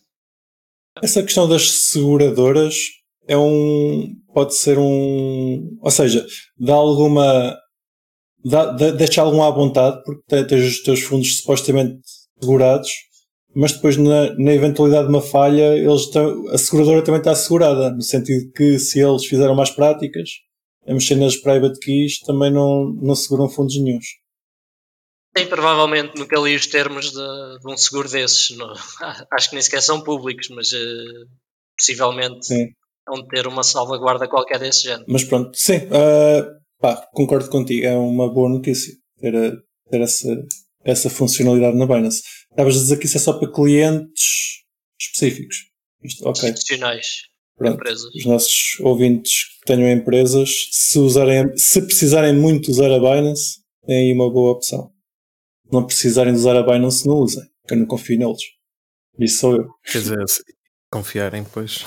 [1.01, 2.75] Essa questão das seguradoras
[3.27, 4.15] é um.
[4.33, 5.77] Pode ser um.
[5.81, 6.25] Ou seja,
[6.57, 7.57] dá alguma.
[8.43, 12.01] Dá, deixa algum à vontade, porque tens os teus fundos supostamente
[12.39, 12.89] segurados,
[13.55, 17.91] mas depois, na, na eventualidade de uma falha, eles estão, a seguradora também está assegurada,
[17.91, 20.29] no sentido que se eles fizeram mais práticas,
[20.87, 24.05] a mexer nas private keys, também não, não seguram fundos nenhums.
[25.37, 28.55] Sim, provavelmente nunca li os termos de, de um seguro desses.
[28.57, 28.73] Não,
[29.31, 31.27] acho que nem sequer são públicos, mas uh,
[31.77, 32.67] possivelmente Sim.
[33.07, 35.05] vão ter uma salvaguarda qualquer desse género.
[35.07, 39.33] Mas pronto, sim, uh, pá, concordo contigo, é uma boa notícia ter,
[39.89, 40.45] ter essa,
[40.83, 42.21] essa funcionalidade na Binance.
[42.49, 44.63] Estavas a dizer que isso é só para clientes
[44.99, 45.55] específicos.
[46.03, 46.49] Isto, ok.
[46.49, 47.30] Institucionais.
[47.61, 47.75] Pronto.
[47.75, 48.15] Empresas.
[48.15, 53.95] Os nossos ouvintes que tenham empresas, se, usarem, se precisarem muito usar a Binance, é
[53.97, 54.91] aí uma boa opção.
[55.67, 58.41] Se não precisarem de usar a Binance, não usem, que eu não confio neles.
[59.19, 59.67] Isso sou eu.
[59.91, 60.43] Quer dizer, se
[60.91, 61.83] confiarem, pois.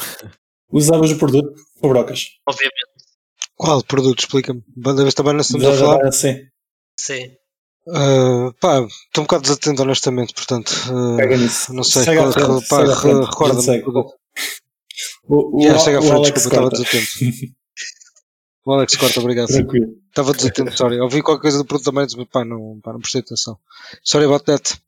[0.73, 2.27] Usavas o produto, Fabrocas.
[2.49, 2.75] Obviamente,
[3.57, 4.19] Qual produto?
[4.21, 4.63] Explica-me.
[4.77, 5.99] Banda vez também não estamos a Da- da falar.
[5.99, 6.39] Binance, sim.
[6.99, 7.31] sim.
[7.89, 10.73] Ah, pá, estou um bocado desatento, honestamente, portanto.
[11.19, 11.73] Pega nisso.
[11.73, 12.05] não sei.
[12.17, 12.85] Qual- frente, qual- pá,
[13.27, 13.83] Recorda-me.
[15.29, 16.83] O, o, Yeah, segue à o frente, Alex desculpa, estava corta.
[16.83, 17.55] desatento.
[18.67, 19.49] O Alex corta, obrigado.
[19.49, 19.89] Tranquilo.
[20.09, 20.99] Estava desatento, sorry.
[20.99, 23.59] Ouvi qualquer coisa do produto também, mas pá, não, pá, não prestei atenção.
[24.03, 24.81] Sorry about that.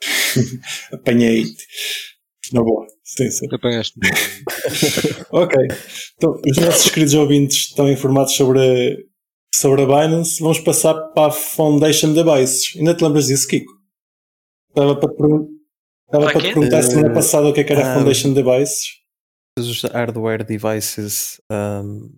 [0.92, 1.62] Apanhei-te.
[2.54, 2.86] Na boa.
[3.04, 3.46] Sim, sim.
[3.52, 3.98] Apanhaste.
[5.30, 5.56] Ok.
[6.16, 9.06] Então, os nossos queridos ouvintes estão informados sobre,
[9.54, 10.40] sobre a Binance.
[10.40, 12.74] Vamos passar para a Foundation Devices.
[12.78, 13.70] Ainda te lembras disso, Kiko?
[14.70, 15.44] Estava para, estava
[16.08, 18.32] Para para te perguntar Eh, semana passada o que é que era a ah, Foundation
[18.32, 18.97] Devices.
[19.66, 22.14] Os hardware devices, um,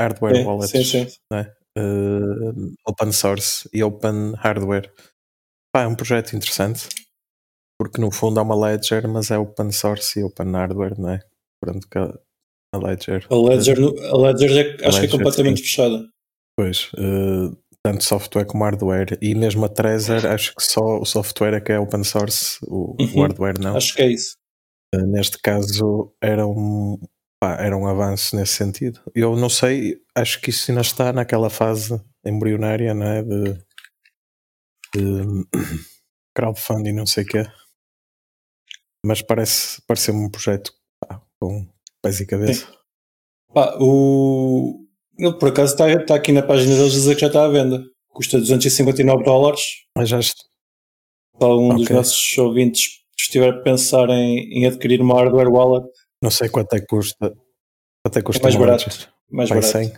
[0.00, 1.16] hardware Sim, wallets, sim, sim.
[1.30, 1.54] não é?
[1.78, 4.90] Uh, open source e open hardware.
[5.72, 6.88] Pá, é um projeto interessante
[7.80, 11.20] porque no fundo é uma ledger, mas é open source e open hardware, não é?
[11.62, 13.26] Pronto, que a ledger.
[13.30, 15.64] A Ledger, no- a Ledger é- acho que é Ledger, completamente sim.
[15.64, 16.08] fechada.
[16.56, 19.16] Pois, eh, tanto software como hardware.
[19.22, 22.94] E mesmo a Trezor, acho que só o software é que é open source, o,
[23.00, 23.22] o Uhum.
[23.22, 23.76] hardware não.
[23.76, 24.34] Acho que é isso.
[24.94, 26.98] Eh, Neste caso era um,
[27.40, 29.00] pá, era um avanço nesse sentido.
[29.14, 33.22] Eu não sei, acho que isso ainda está naquela fase embrionária, não é?
[33.22, 33.52] De,
[34.94, 35.46] de
[36.34, 37.44] crowdfunding, não sei o quê.
[39.04, 41.66] Mas parece, parece um projeto pá, com
[42.02, 42.66] pés e cabeça.
[43.52, 44.84] Pá, o...
[45.18, 47.48] Ele por acaso está, está aqui na página deles a dizer que já está à
[47.48, 47.84] venda.
[48.08, 49.62] Custa 259 dólares.
[49.96, 55.14] Mas já est- Se algum dos nossos ouvintes estiver a pensar em, em adquirir uma
[55.14, 55.86] hardware wallet,
[56.22, 57.32] não sei quanto é que custa.
[58.04, 58.84] Quanto é que custa mais um barato.
[58.88, 59.08] ledger?
[59.30, 59.78] mais Pai, barato.
[59.78, 59.92] 100?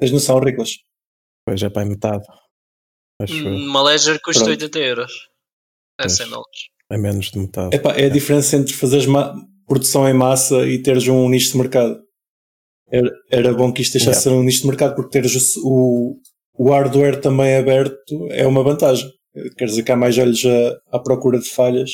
[0.00, 0.70] Tens noção, Riclas?
[1.46, 2.24] Pois é, para metade.
[3.20, 3.48] Acho.
[3.48, 4.60] Uma Ledger custa Pronto.
[4.60, 5.12] 80 euros.
[5.98, 6.16] É Pois.
[6.16, 6.58] 100 dólares.
[6.90, 7.74] É menos de metade.
[7.76, 9.34] Epá, é a diferença entre fazeres ma-
[9.66, 11.98] produção em massa e teres um nicho de mercado.
[12.90, 16.20] Era, era bom que isto deixasse de ser um nicho de mercado, porque teres o,
[16.58, 19.10] o hardware também aberto é uma vantagem.
[19.56, 21.90] Quer dizer que há mais olhos à, à procura de falhas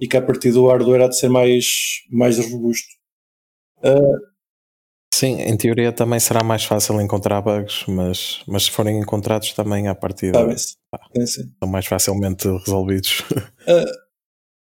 [0.00, 1.66] e que a partir do hardware há de ser mais,
[2.10, 2.88] mais robusto.
[5.18, 9.88] Sim, em teoria também será mais fácil encontrar bugs, mas, mas se forem encontrados também
[9.88, 10.38] à partida.
[10.56, 11.52] Sim, sim.
[11.58, 13.24] são mais facilmente resolvidos.
[13.66, 13.84] Ah.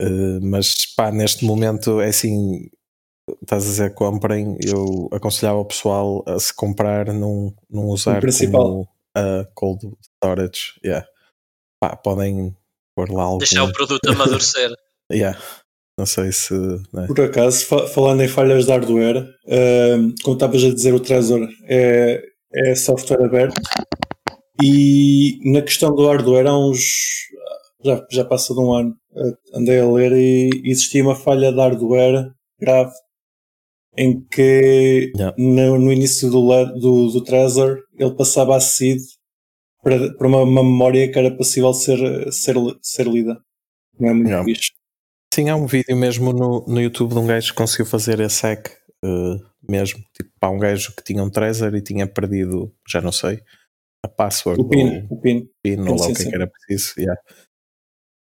[0.02, 2.68] Eh, mas pá, neste momento é assim,
[3.42, 8.60] estás a dizer comprem, eu aconselhava o pessoal a se comprar, não, não usar principal.
[8.60, 10.78] como a cold storage.
[10.84, 11.06] Yeah.
[11.80, 12.54] Pá, podem
[12.94, 13.38] pôr lá algum.
[13.38, 14.70] Deixar o produto amadurecer.
[15.12, 15.38] Yeah.
[15.98, 16.52] Não sei se.
[16.92, 17.06] né?
[17.06, 21.48] Por acaso, fa- falando em falhas de hardware, ahm, como estavas a dizer, o Trezor
[21.68, 22.20] é,
[22.52, 23.60] é software aberto
[24.62, 26.80] e na questão do hardware há uns.
[27.84, 31.58] Já, já passa de um ano, ah, andei a ler e existia uma falha de
[31.58, 32.92] hardware grave
[33.96, 35.36] em que Yeah.
[35.38, 39.00] no, no início do, do, do Trezor ele passava a seed
[39.82, 43.38] para, para uma, uma memória que era possível ser, ser, ser lida.
[44.00, 44.44] Não é muito Yeah.
[44.44, 44.70] fixe.
[45.34, 48.40] Sim, há um vídeo mesmo no, no YouTube de um gajo que conseguiu fazer esse
[48.46, 48.68] hack
[49.04, 49.36] eh,
[49.68, 49.98] mesmo.
[50.12, 53.42] Tipo, há um gajo que tinha um Trezor e tinha perdido, já não sei,
[54.04, 55.50] a password O PIN, ou o PIN.
[55.60, 56.30] PIN ou lá sim, o que é sim.
[56.30, 56.94] que era preciso.
[57.00, 57.20] yeah.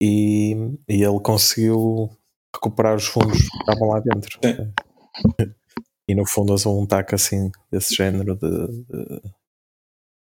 [0.00, 0.54] E,
[0.88, 2.08] e ele conseguiu
[2.54, 4.38] recuperar os fundos que estavam lá dentro.
[6.08, 9.20] E no fundo usou um taco assim, desse género de, de,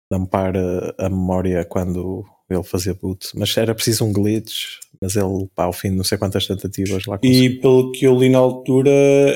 [0.09, 3.31] de ampar a, a memória quando ele fazia boot.
[3.37, 7.05] Mas era preciso um glitch, mas ele, pá, ao fim de não sei quantas tentativas
[7.05, 7.45] lá conseguiu.
[7.45, 8.91] E pelo que eu li na altura,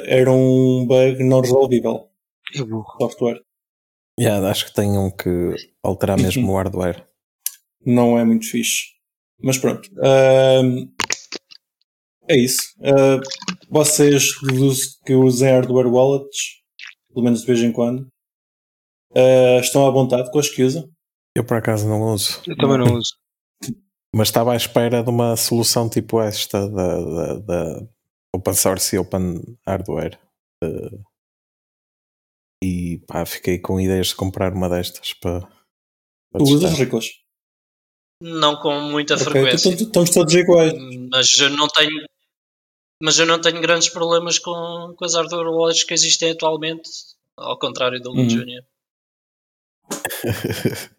[0.07, 2.09] era um bug não resolvível.
[2.55, 2.97] É burro.
[2.99, 3.43] Software.
[4.19, 7.07] Yeah, acho que tenham que alterar mesmo o hardware.
[7.85, 8.87] Não é muito fixe.
[9.41, 9.89] Mas pronto.
[10.03, 10.89] ahm,
[12.29, 12.75] é isso.
[12.83, 13.21] Ah,
[13.71, 16.61] vocês dos que usem hardware wallets,
[17.13, 18.09] pelo menos de vez em quando.
[19.13, 20.89] Uh, estão à vontade com as que usam?
[21.35, 22.43] Eu por acaso não uso.
[22.47, 23.18] Eu também não uso.
[24.15, 27.89] Mas estava à espera de uma solução tipo esta da, da, da
[28.35, 30.19] open source e open hardware.
[30.65, 31.05] Uh,
[32.65, 35.41] e pá, fiquei com ideias de comprar uma destas para.
[35.41, 36.73] para Tu usas.
[36.79, 37.07] Riclas?
[38.21, 39.69] Não com muita Ok, frequência.
[39.69, 40.73] então estamos todos iguais.
[41.11, 42.05] Mas eu não tenho.
[43.01, 46.91] Mas eu não tenho grandes problemas com, com as hardware wallets que existem atualmente,
[47.37, 48.31] ao contrário do Luke.
[48.31, 48.65] Junior.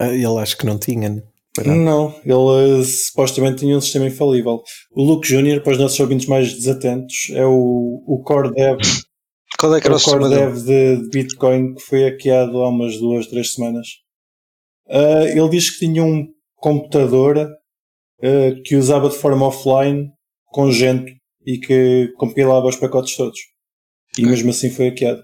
[0.00, 1.08] Ah, Ele acho que não tinha.
[1.08, 1.22] né?
[1.62, 2.14] Não?
[2.24, 4.60] Ele eh, supostamente tinha um sistema infalível.
[4.92, 8.78] O Luke Junior, para os nossos ouvintes mais desatentos, é o, o core dev,
[9.58, 12.58] Qual é que é era o o core dev de, de Bitcoin que foi hackeado
[12.62, 13.86] há umas duas, três semanas.
[14.88, 20.10] Ah, ele diz que tinha um computador ah, que usava de forma offline
[20.46, 21.12] com Gento
[21.46, 23.38] e que compilava os pacotes todos.
[24.18, 25.22] E mesmo assim foi hackeado.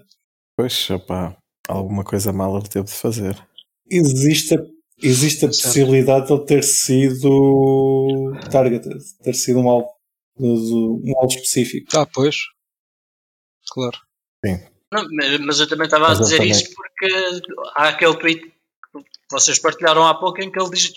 [0.57, 1.35] Pois, opá,
[1.67, 3.35] alguma coisa mal ele teve de fazer.
[3.89, 4.59] Existe a,
[5.01, 5.63] existe a Certo.
[5.65, 9.89] possibilidade de ele ter sido targeted, ter sido um alvo,
[10.39, 11.87] um alvo específico.
[11.95, 12.35] Ah, pois.
[13.71, 13.97] Claro.
[14.93, 17.07] Não, mas- mas eu também estava a Mas dizer isto porque
[17.75, 20.91] há aquele tweet que vocês partilharam há pouco em que ele diz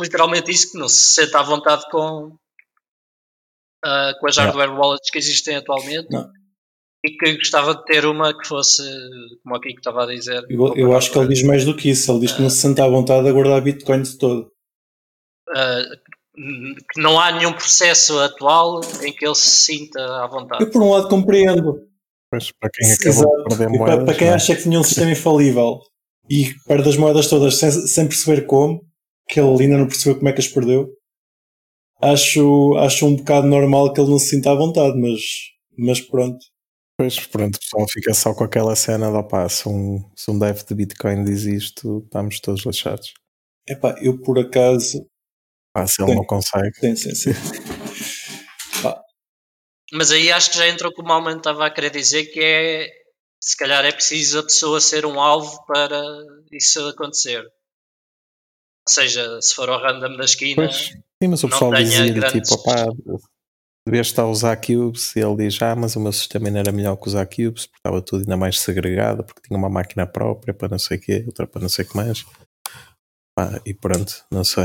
[0.00, 2.36] literalmente isso, que não se sente à vontade com,
[3.84, 6.30] ah, com as hardware wallets que existem atualmente Não.
[7.08, 8.82] E que gostava de ter uma que fosse,
[9.42, 10.44] como aqui que estava a dizer.
[10.48, 12.10] Eu, eu acho que ele diz mais do que isso.
[12.12, 14.50] Ele diz que não se sente à vontade a guardar Bitcoin de todo.
[15.54, 15.82] ah,
[16.34, 20.62] que não há nenhum processo atual em que ele se sinta à vontade.
[20.62, 21.80] Eu, por um lado, compreendo.
[22.30, 23.36] Pois, para quem acabou Exato.
[23.36, 24.04] de perder E para, moedas.
[24.04, 24.34] para quem é?
[24.34, 25.80] acha que tinha um sistema infalível
[26.30, 28.82] e perde as moedas todas sem, sem perceber como,
[29.28, 30.90] que ele ainda não percebeu como é que as perdeu,
[32.02, 35.20] acho, acho um bocado normal que ele não se sinta à vontade, mas,
[35.76, 36.38] mas pronto.
[37.00, 40.38] Pois, pronto, o pessoal fica só com aquela cena de opá, se um, se um
[40.38, 43.14] dev de Bitcoin diz isto, estamos todos lixados.
[43.68, 45.06] Epá, eu por acaso.
[45.72, 46.16] Pá, se ele Sim.
[46.16, 46.74] não consegue.
[46.74, 47.30] Sim, sim, sim.
[49.92, 52.88] Mas aí acho que já entrou como o Malman estava a querer dizer que é
[53.40, 56.02] se calhar é preciso a pessoa ser um alvo para
[56.52, 57.40] isso acontecer.
[57.40, 62.12] Ou seja, se for ao random da esquina, Pois, sim, mas o não pessoal dizia
[62.28, 62.86] tipo, opá,
[63.90, 66.72] devias estar a usar cubes e ele diz, ah, mas o meu sistema ainda era
[66.72, 70.54] melhor que usar cubes porque estava tudo ainda mais segregado, porque tinha uma máquina própria
[70.54, 72.24] para não sei o quê, outra para não sei o que mais.
[73.34, 74.64] Pá, e pronto, não sei.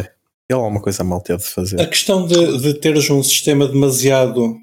[0.50, 1.82] Ele alguma coisa mal teve de fazer.
[1.82, 4.56] A questão de, de teres um sistema demasiado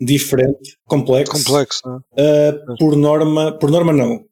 [0.00, 1.80] diferente, complexo, Complexo,
[2.16, 2.50] é?
[2.50, 4.24] Uh, por norma, por norma não.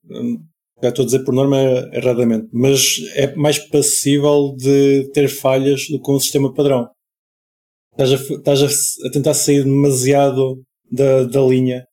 [0.83, 1.57] Já estou a dizer por norma
[1.93, 6.89] erradamente, mas é mais passível de ter falhas do que um sistema padrão.
[7.93, 11.87] Estás a, estás a a tentar sair demasiado da, da linha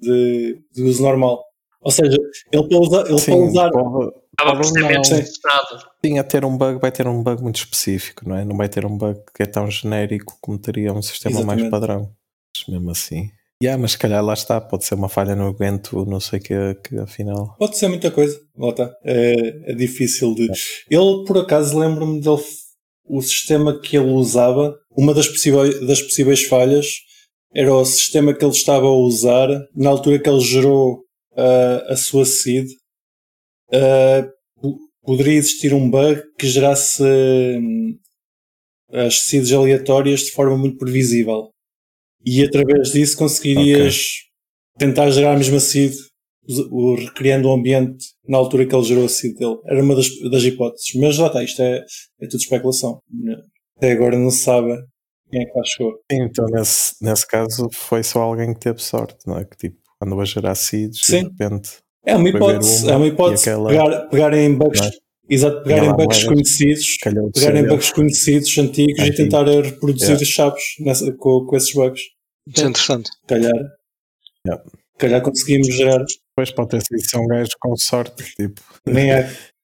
[0.00, 1.42] de, de uso normal.
[1.80, 2.16] Ou seja,
[2.52, 5.16] ele para usar, ele Sim, para usar pode- sim.
[5.16, 5.84] testado.
[6.04, 8.44] Sim, a ter um bug, vai ter um bug muito específico, não é?
[8.44, 11.70] Não vai ter um bug que é tão genérico como teria um sistema mais Exatamente.
[11.70, 12.10] padrão.
[12.56, 13.30] Mas mesmo assim.
[13.62, 16.42] Yeah, mas se calhar lá está, pode ser uma falha no evento, não sei o
[16.42, 17.54] que, que afinal.
[17.58, 18.38] Pode ser muita coisa.
[18.58, 18.92] Lá está.
[19.04, 20.50] É, é difícil de.
[20.90, 22.42] Ele, por acaso, lembro-me dele.
[23.06, 26.86] O sistema que ele usava, uma das possíveis, das possíveis falhas
[27.54, 31.04] era o sistema que ele estava a usar na altura que ele gerou
[31.36, 32.66] ah, a sua seed.
[34.60, 37.98] po- poderia existir um bug que gerasse hum,
[38.92, 41.50] as seeds aleatórias de forma muito previsível.
[42.24, 44.02] E através disso conseguirias
[44.78, 45.92] tentar gerar a mesma seed
[46.70, 49.56] o- recriando o ambiente na altura que ele gerou a seed dele.
[49.66, 50.86] Era uma das, das hipóteses.
[50.96, 51.84] Mas já está, isto é,
[52.20, 52.98] é tudo especulação.
[53.76, 54.68] Até agora não se sabe
[55.30, 55.92] quem é que lá chegou.
[56.10, 59.44] Sim, Então, nesse, nesse caso, foi só alguém que teve sorte, não é?
[59.44, 61.24] Que tipo, andou a gerar seeds Sim.
[61.24, 61.70] de repente.
[62.06, 64.90] É uma hipótese, uma é uma e hipótese aquela- pegar, pegarem bugs, Não é?
[65.30, 66.24] exato, pegarem lá bugs moedas.
[66.24, 66.96] conhecidos,
[67.34, 69.16] pegarem bugs conhecidos, antigos, e Antigos.
[69.16, 70.22] tentar reproduzir Yeah.
[70.22, 72.00] as chaves nessa, com, com esses bugs.
[72.46, 73.08] Isso é interessante.
[73.08, 73.54] Se calhar,
[74.46, 74.62] Yeah.
[74.64, 76.04] se calhar conseguimos gerar,
[76.36, 79.30] Depois pode ter sido só um gajo com sorte, tipo, nem é.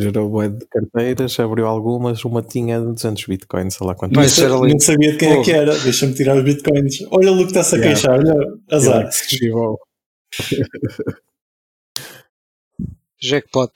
[0.00, 4.14] gerou bué de carteiras, abriu algumas, uma tinha 200 bitcoins, sei lá quanto.
[4.14, 4.66] Mas era lindo.
[4.66, 5.76] nem sabia de quem é que era.
[5.78, 6.98] Deixa-me tirar os bitcoins.
[7.10, 7.94] Olha o Luke está-se a Yeah.
[7.94, 9.10] queixar, olha, azar.
[9.28, 9.50] Que.
[13.20, 13.72] Jackpot.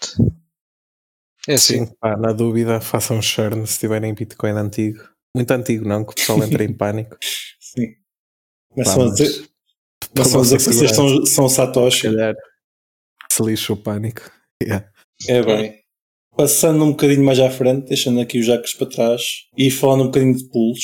[1.48, 1.86] É assim.
[1.86, 5.02] Sim, pá, na dúvida, façam churn se tiverem Bitcoin antigo.
[5.34, 7.16] Muito antigo, não, que o pessoal entra em pânico.
[7.60, 7.94] Sim.
[8.84, 9.51] Pá, Começam a
[10.16, 12.02] mas vossa vocês são, são Se Satoshi.
[12.02, 12.34] calhar
[13.32, 14.30] se lixa o pânico.
[14.62, 14.88] Yeah.
[15.28, 15.74] É bem.
[16.36, 19.22] Passando um bocadinho mais à frente, deixando aqui os jacos para trás
[19.56, 20.80] e falando um bocadinho de pools.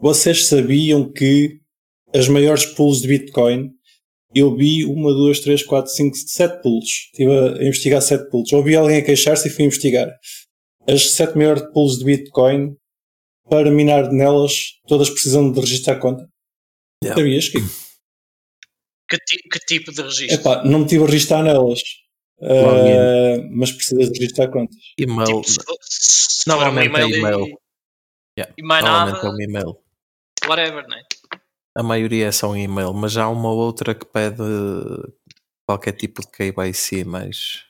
[0.00, 1.60] Vocês sabiam que
[2.14, 3.70] as maiores pools de Bitcoin
[4.34, 6.84] eu vi uma, duas, três, quatro, cinco, sete pools.
[6.84, 8.52] Estive a investigar sete pools.
[8.52, 10.08] Ouvi alguém a queixar-se e fui investigar.
[10.86, 12.76] As sete maiores pools de Bitcoin,
[13.48, 16.28] para minar nelas, todas precisam de registrar conta.
[17.02, 17.20] Yeah.
[17.20, 17.58] Sabias que?
[19.08, 20.34] Que, ti- que tipo de registro?
[20.40, 21.80] Epá, não me tive a registrar nelas.
[22.40, 24.76] Uh, mas precisas de registrar contas.
[24.96, 25.24] E-mail.
[25.42, 25.44] Tipo,
[25.82, 27.54] se, se um é e-mail, e-.
[28.38, 28.54] Yeah.
[28.56, 29.76] e mais Normalmente é nada, um e-mail.
[30.46, 31.02] whatever, né?
[31.76, 34.42] A maioria é só um e-mail, mas há uma outra que pede
[35.68, 37.64] qualquer tipo de KYC, mais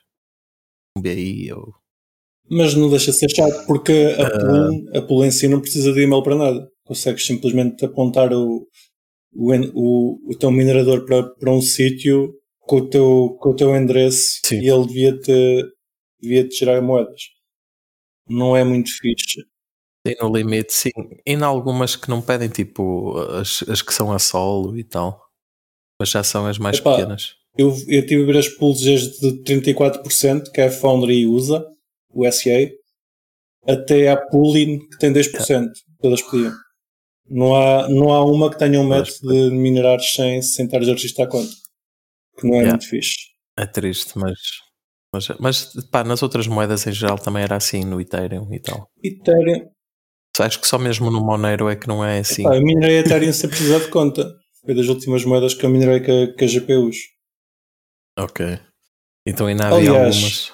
[0.97, 1.73] um BI ou.
[2.51, 5.93] Mas não deixa de ser chato porque a pool, a pool em si não precisa
[5.93, 6.71] de e-mail para nada.
[6.83, 8.67] Consegues simplesmente apontar o,
[9.33, 13.75] o, o, o teu minerador para, para um sítio com o teu, com o teu
[13.75, 14.61] endereço Sim.
[14.61, 15.65] e ele devia-te
[16.21, 17.21] devia -te gerar moedas.
[18.27, 19.43] Não é muito fixe.
[20.03, 20.91] Tem no limite, sim.
[21.25, 25.21] E em algumas que não pedem, tipo as, as que são a solo e tal.
[25.99, 26.95] Mas já são as mais Epá.
[26.95, 27.35] pequenas.
[27.57, 31.65] Eu, eu tive a ver as pools desde 34%, que é a Foundry usa,
[32.13, 32.69] o SA,
[33.67, 35.67] até a Poolin, que tem 10%.
[36.01, 36.53] Todas pediam.
[37.29, 40.93] Não há, não há uma que tenha um método de minerar sem, sem estares a
[40.93, 41.51] registrar a conta.
[42.39, 42.71] Que não é Yeah.
[42.71, 43.15] muito fixe.
[43.57, 44.39] É triste, mas.
[45.13, 48.87] Mas, mas pá, nas outras moedas em geral também era assim, no Ethereum e tal.
[49.03, 49.69] Ethereum,
[50.39, 52.43] Acho que só mesmo no Monero é que não é assim.
[52.43, 54.31] pá, eu minerei Ethereum sem precisar de conta.
[54.63, 56.95] Foi das últimas moedas que eu minerei com com a GPUs.
[58.17, 58.59] Ok.
[59.25, 60.53] Então ainda havia Aliás, algumas.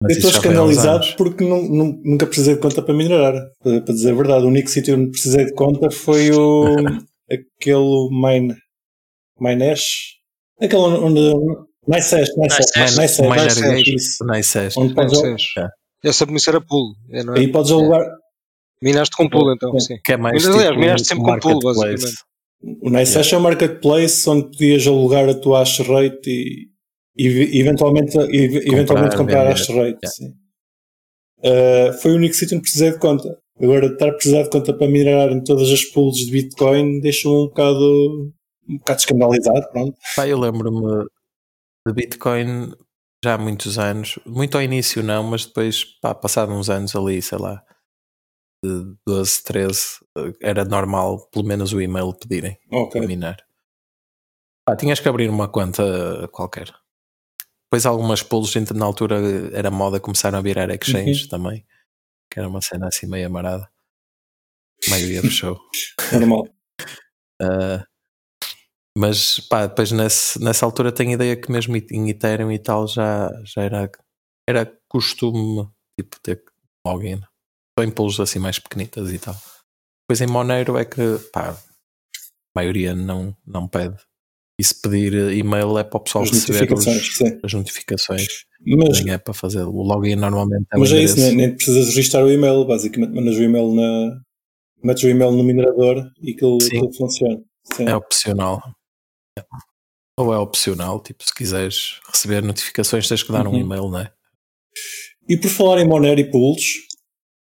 [0.00, 3.34] Eu Mas estou há uns escandalizado porque nu- nu- nunca precisei de conta para minerar.
[3.62, 6.64] Para, para dizer a verdade, o único sítio onde precisei de conta foi o
[7.30, 8.54] aquele Mine
[9.40, 10.16] Minesh.
[10.60, 11.20] Aquele onde.
[11.86, 14.24] Nicehash, Miner Nicehash, Gate, isso.
[14.24, 14.76] Nicehash.
[14.76, 15.64] Onde podes, Não sei.
[16.04, 16.92] Essa para mim era pool.
[17.10, 17.38] É, não é?
[17.40, 18.06] aí podes alugar.
[18.82, 19.96] Minaste com pool então, sim.
[20.04, 22.16] Que é mais Mas, aliás, tipo miraste sempre com pool, basicamente.
[22.82, 26.68] O Nicehash é um marketplace onde podias alugar a tua hash rate e
[27.18, 29.98] eventualmente, eventualmente comprar hash rate.
[30.02, 30.08] Yeah.
[30.08, 30.34] sim.
[31.40, 33.38] Uh, foi o único sítio onde precisei de conta.
[33.60, 37.34] Agora, estar a precisar de conta para minerar em todas as pools de Bitcoin deixa-me
[37.34, 38.32] um bocado,
[38.68, 39.68] um bocado escandalizado.
[39.72, 39.96] Pronto.
[40.14, 41.06] Pá, eu lembro-me
[41.86, 42.72] de Bitcoin
[43.24, 47.20] já há muitos anos, muito ao início não, mas depois, pá, passado uns anos ali,
[47.20, 47.62] sei lá,
[48.64, 49.80] de 12, 13,
[50.16, 53.00] eh, era normal pelo menos o e-mail pedirem Ok.
[53.00, 53.36] para minar.
[54.64, 56.72] Pá, tinhas que abrir uma conta qualquer.
[57.70, 59.16] Depois algumas pools, na altura
[59.52, 61.28] era moda, começaram a virar exchange Uhum.
[61.28, 61.66] também,
[62.32, 63.68] que era uma cena assim meio amarada.
[64.86, 65.58] A maioria fechou.
[66.12, 66.48] Normal.
[67.42, 67.84] Uh,
[68.96, 73.30] mas pá, depois nesse, nessa altura tenho ideia que mesmo em Ethereum e tal já,
[73.44, 73.90] já era,
[74.48, 76.42] era costume tipo ter
[76.86, 77.20] login.
[77.78, 79.36] Só em pools assim mais pequenitas e tal.
[80.02, 81.56] Depois em Monero é que pá, a
[82.56, 83.96] maioria não, não pede.
[84.60, 87.40] E se pedir e-mail é para o pessoal As receber os- notificações, sim.
[87.44, 88.26] as notificações.
[88.66, 89.62] Mas, é para fazer.
[89.62, 91.36] O login normalmente é mas é isso, endereço.
[91.36, 92.64] nem, nem precisas registrar o e-mail.
[92.64, 94.20] Basicamente, mandas o e-mail na.
[94.82, 96.68] Metes o e-mail no minerador e aquilo, Sim.
[96.78, 97.40] aquilo funciona.
[97.72, 97.84] Sim.
[97.88, 98.60] É opcional.
[100.16, 103.58] Ou é opcional, tipo, se quiseres receber notificações, tens que dar um Uhum.
[103.58, 104.12] e-mail, não é?
[105.28, 106.62] E por falar em Monero e pools,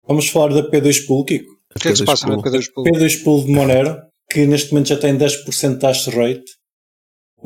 [0.07, 1.51] vamos falar da P2 Pool, Kiko.
[1.75, 2.83] O que é que se passa na P2 Pool?
[2.85, 4.01] P2 Pool de Monero,
[4.31, 6.43] que neste momento já tem 10% de taxa rate.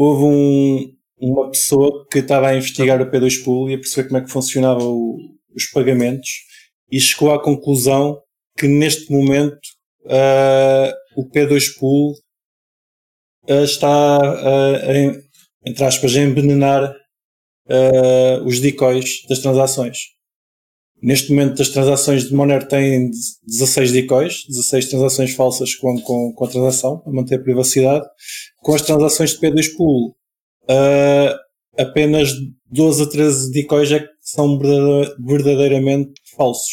[0.01, 4.17] Houve um- uma pessoa que estava a investigar o P2 Pool e a perceber como
[4.19, 4.81] é que funcionava
[5.55, 6.29] os pagamentos
[6.91, 8.19] e chegou à conclusão
[8.57, 9.59] que neste momento
[10.09, 12.15] ah, o P2 Pool
[13.49, 13.87] ah, está
[14.89, 15.21] a, em-
[15.65, 16.95] entre aspas, a envenenar
[17.69, 19.97] ah, os decoys das transações.
[21.01, 23.09] Neste momento as transações de Monero têm
[23.47, 28.05] 16 decoys, 16 transações falsas com, com, com a transação, para manter a privacidade.
[28.57, 30.15] Com as transações de P2 Pool,
[30.69, 31.35] ah,
[31.79, 32.29] apenas
[32.69, 36.71] 12 a 13 decoys é que são verdade- verdadeiramente falsos,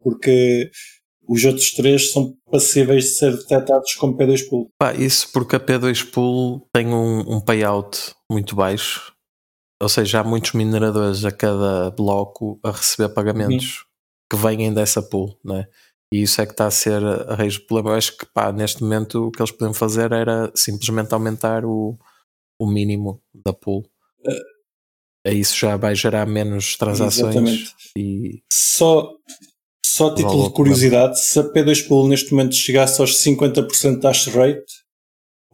[0.00, 0.70] porque
[1.28, 4.70] os outros três são passíveis de ser detectados como P2 Pool.
[4.78, 9.12] Pá, isso porque a P2 Pool tem um, um payout muito baixo.
[9.82, 13.84] Ou seja, há muitos mineradores a cada bloco a receber pagamentos
[14.30, 15.66] que vêm dessa pool, né?
[16.12, 17.90] E isso é que está a ser a raiz do problema.
[17.90, 21.98] Eu acho que pá, neste momento o que eles podiam fazer era simplesmente aumentar o,
[22.58, 23.84] o mínimo da pool.
[25.26, 27.74] Aí isso já vai gerar menos transações Exatamente.
[27.98, 29.12] e Só,
[29.84, 34.06] só a título de curiosidade, se a P2 Pool neste momento chegasse aos 50% de
[34.06, 34.64] hash rate,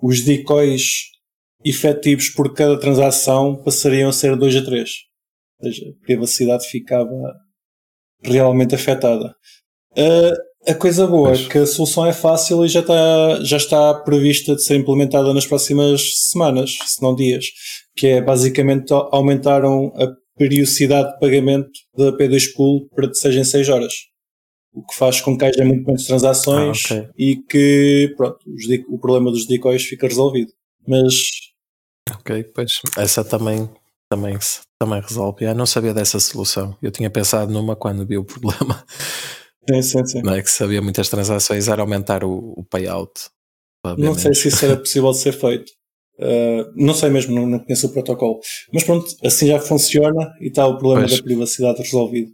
[0.03, 1.12] os decoys
[1.65, 4.91] efetivos por cada transação passariam a ser 2 a 3.
[5.61, 7.33] Ou seja, a privacidade ficava
[8.23, 9.35] realmente afetada.
[9.97, 11.45] Uh, A coisa boa Pois.
[11.45, 15.35] é que a solução é fácil e já está, já está prevista de ser implementada
[15.35, 16.01] nas próximas
[16.31, 17.47] semanas, se não dias,
[17.97, 20.07] que é basicamente aumentaram a
[20.39, 23.93] periodicidade de pagamento da P2 Pool para de 6 em 6 horas.
[24.73, 27.09] O que faz com que haja muito menos transações Ah, ok.
[27.19, 30.53] e que pronto, os o problema dos decoys fica resolvido.
[30.87, 31.13] Mas
[32.11, 33.69] Ok, pois essa também,
[34.11, 34.39] também,
[34.79, 35.45] também resolve.
[35.45, 36.77] Eu não sabia dessa solução.
[36.83, 38.85] Eu tinha pensado numa quando vi o problema.
[39.69, 40.23] sim, sim, sim.
[40.23, 43.13] Não é que se havia muitas transações, era aumentar o, o payout.
[43.85, 45.71] haver Não sei se isso era possível de ser feito.
[46.19, 48.41] Uh, não sei mesmo, não, não conheço o protocolo.
[48.73, 51.19] Mas pronto, assim já funciona e está o problema Pois.
[51.19, 52.33] da privacidade resolvido.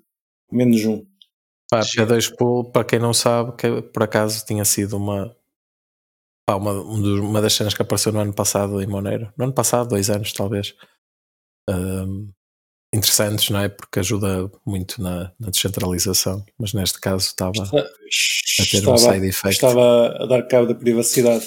[0.50, 1.04] Menos um.
[1.70, 5.34] Pá, P2 Pool, para quem não sabe, que por acaso tinha sido uma,
[6.48, 9.30] pá, uma, um uma das cenas que apareceu no ano passado em Monero.
[9.36, 10.74] No ano passado, dois anos talvez.
[11.68, 12.30] Ahm,
[12.94, 13.68] interessantes, não é?
[13.68, 19.56] Porque ajuda muito na, na descentralização, mas neste caso estava a ter um side effect.
[19.56, 21.46] estava a dar cabo da privacidade.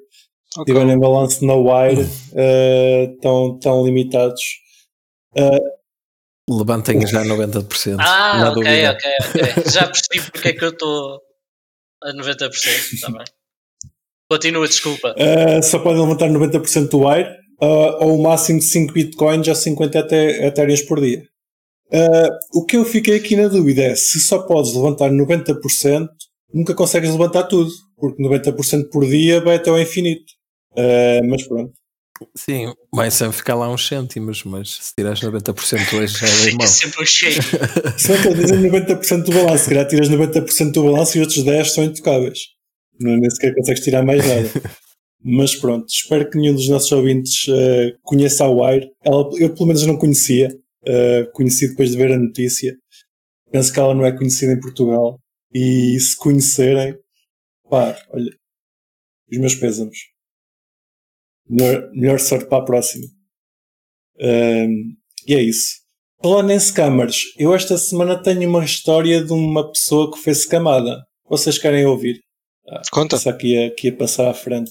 [0.57, 0.75] Ok.
[0.75, 2.03] tiverem balanço na Wire,
[3.15, 4.41] estão, estão limitados.
[6.49, 7.97] Levantem já 90%.
[8.01, 8.91] Ah, na ok, dúvida.
[8.93, 9.11] ok,
[9.63, 9.73] ok.
[9.73, 11.21] Já percebi porque é que eu estou
[12.03, 12.95] a 90%.
[12.95, 13.25] Está bem.
[14.29, 15.15] Continua, desculpa.
[15.17, 17.29] Ah, só podem levantar 90% do Wire,
[17.63, 21.23] ah, ou o máximo de 5 bitcoins ou 50 ete- etéreas por dia.
[21.93, 26.09] Ah, o que eu fiquei aqui na dúvida é se só podes levantar 90%,
[26.53, 27.71] nunca consegues levantar tudo,
[28.01, 30.33] porque 90% por dia vai até ao infinito.
[30.77, 31.73] Ah, mas pronto.
[32.37, 36.41] Sim, vai sempre ficar lá uns cêntimos, mas se tirares 90% hoje já é bem
[36.51, 36.67] Fica mau.
[36.67, 37.43] sempre um cheio.
[37.99, 41.27] Se não quer dizer 90% do balanço, se calhar tiras 90% do balanço e os
[41.29, 42.39] outros 10 são intocáveis.
[43.01, 44.51] Não, nem sequer consegues tirar mais nada.
[45.25, 48.87] Mas pronto, espero que nenhum dos nossos ouvintes eh, conheça a Wire.
[49.05, 50.49] Ela, eu pelo menos não conhecia.
[50.87, 52.75] eh, conheci depois de ver a notícia.
[53.53, 55.19] Penso que ela não é conhecida em Portugal.
[55.55, 56.95] E se conhecerem,
[57.71, 58.31] pá, olha,
[59.31, 59.97] os meus pésamos.
[61.49, 63.07] Melhor, melhor sorte para a próxima.
[64.21, 64.97] Ahm,
[65.27, 65.81] e é isso.
[66.23, 71.03] Falando em scammers, eu esta semana tenho uma história de uma pessoa que foi scamada.
[71.29, 72.21] Vocês querem ouvir?
[72.93, 73.17] Conta.
[73.17, 74.71] Só que ia, que ia passar à frente.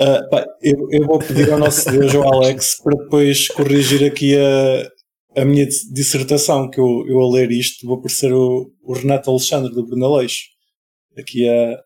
[0.00, 4.34] Ah, pá, eu, eu vou pedir ao nosso Deus, ao Alex, para depois corrigir aqui
[4.36, 8.92] a, a minha dis- dissertação, que eu, eu a ler isto vou parecer o, o
[8.92, 10.42] Renato Alexandre do Bruno Aleixo.
[11.16, 11.80] Aqui a,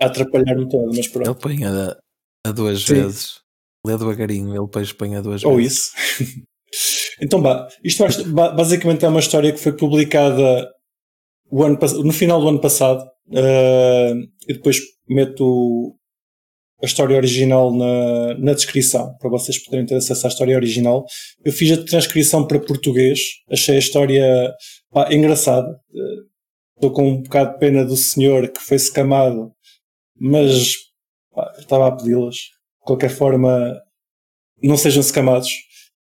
[0.00, 1.34] a atrapalhar-me todo, mas Ele pronto.
[1.36, 1.96] põe a,
[2.46, 2.94] a duas Sim.
[2.94, 3.40] vezes.
[3.86, 5.92] Lê devagarinho, ele depois põe a duas Ou vezes.
[5.92, 6.42] isso.
[7.20, 10.70] então, bah, isto basicamente é uma história que foi publicada
[11.52, 13.04] ano, no final do ano passado.
[13.34, 14.12] ah,
[14.48, 14.78] e depois
[15.08, 15.94] meto
[16.82, 21.04] a história original na, na descrição, para vocês poderem ter acesso à história original.
[21.44, 23.20] Eu fiz a transcrição para português,
[23.50, 24.52] achei a história
[24.90, 25.78] pá, engraçada.
[26.76, 29.52] Estou com um bocado de pena do senhor que foi escamado,
[30.18, 30.74] mas
[31.34, 32.34] pá, estava a pedi-las.
[32.36, 33.74] De qualquer forma,
[34.62, 35.50] não sejam escamados.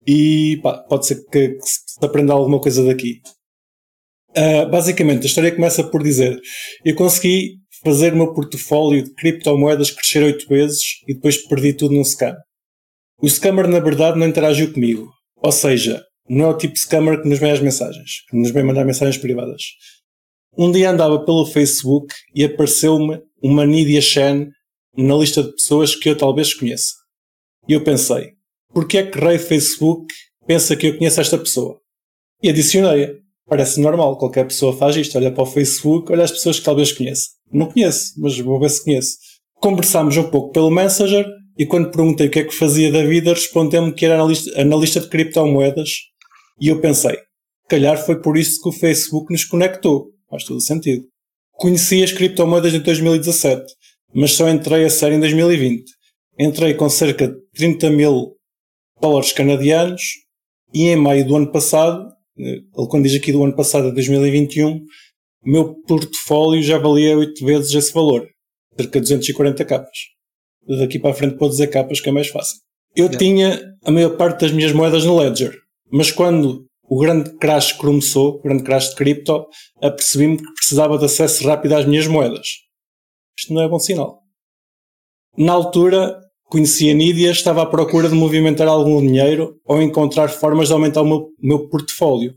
[0.07, 3.20] E pá, pode ser que, que se aprenda alguma coisa daqui.
[4.36, 6.38] Ah, basicamente, a história começa por dizer:
[6.84, 11.94] Eu consegui fazer o meu portfólio de criptomoedas crescer 8 vezes e depois perdi tudo
[11.94, 12.34] num scam.
[13.20, 15.09] O scammer, na verdade, não interagiu comigo.
[15.36, 18.51] Ou seja, não é o tipo de scammer que nos vem as mensagens, que nos
[18.51, 19.62] vem mandar mensagens privadas.
[20.59, 24.49] Um dia andava pelo Facebook e apareceu-me uma Nidia Shen
[24.97, 26.94] na lista de pessoas que eu talvez conheça.
[27.68, 28.32] E eu pensei,
[28.72, 30.07] porquê é que Rei Facebook
[30.47, 31.78] pensa que eu conheço esta pessoa?
[32.42, 33.12] E adicionei-a.
[33.49, 36.92] Parece normal, qualquer pessoa faz isto, olha para o Facebook, olha as pessoas que talvez
[36.92, 37.28] conheça.
[37.53, 39.16] Não conheço, mas vou ver se conheço.
[39.55, 41.26] Conversámos um pouco pelo Messenger
[41.57, 45.01] e quando perguntei o que é que fazia da vida, respondeu-me que era analista, analista
[45.01, 45.90] de criptomoedas
[46.61, 47.16] e eu pensei,
[47.68, 50.09] calhar foi por isso que o Facebook nos conectou.
[50.28, 51.05] Faz todo sentido.
[51.57, 53.64] Conheci as criptomoedas em 2017,
[54.14, 55.84] mas só entrei a sério em 2020.
[56.38, 58.36] Entrei com cerca de 30 mil
[59.00, 60.02] dólares canadianos
[60.72, 62.07] e em maio do ano passado,
[62.38, 67.44] eh, ele quando diz aqui do ano passado, 2021, o meu portfólio já valia 8
[67.44, 68.28] vezes esse valor,
[68.76, 69.98] cerca de 240 capas.
[70.68, 72.59] Daqui para a frente pode dizer capas que é mais fácil.
[72.94, 75.54] Eu tinha a maior parte das minhas moedas no Ledger,
[75.90, 79.47] mas quando o grande crash começou, o grande crash de cripto,
[79.82, 82.47] apercebi-me que precisava de acesso rápido às minhas moedas.
[83.39, 84.20] Isto não é bom sinal.
[85.37, 90.68] Na altura, conheci a Nidia, estava à procura de movimentar algum dinheiro ou encontrar formas
[90.68, 92.34] de aumentar o meu, meu portfólio.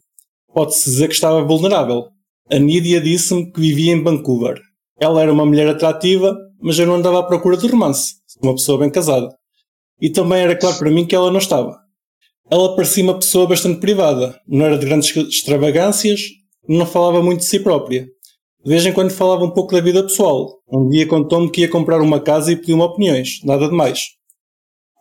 [0.54, 2.08] Pode-se dizer que estava vulnerável.
[2.52, 4.60] A Nidia disse-me que vivia em Vancouver.
[5.00, 8.16] Ela era uma mulher atrativa, mas eu não andava à procura de romance.
[8.42, 9.30] Uma pessoa bem casada.
[10.02, 11.78] E também era claro para mim que ela não estava
[12.52, 14.40] ela parecia uma pessoa bastante privada.
[14.48, 16.22] Não era de grandes extravagâncias,
[16.68, 18.08] não falava muito de si própria.
[18.64, 20.60] De vez em quando falava um pouco da vida pessoal.
[20.68, 24.08] Um dia contou-me que ia comprar uma casa e pediu-me opiniões, nada de mais.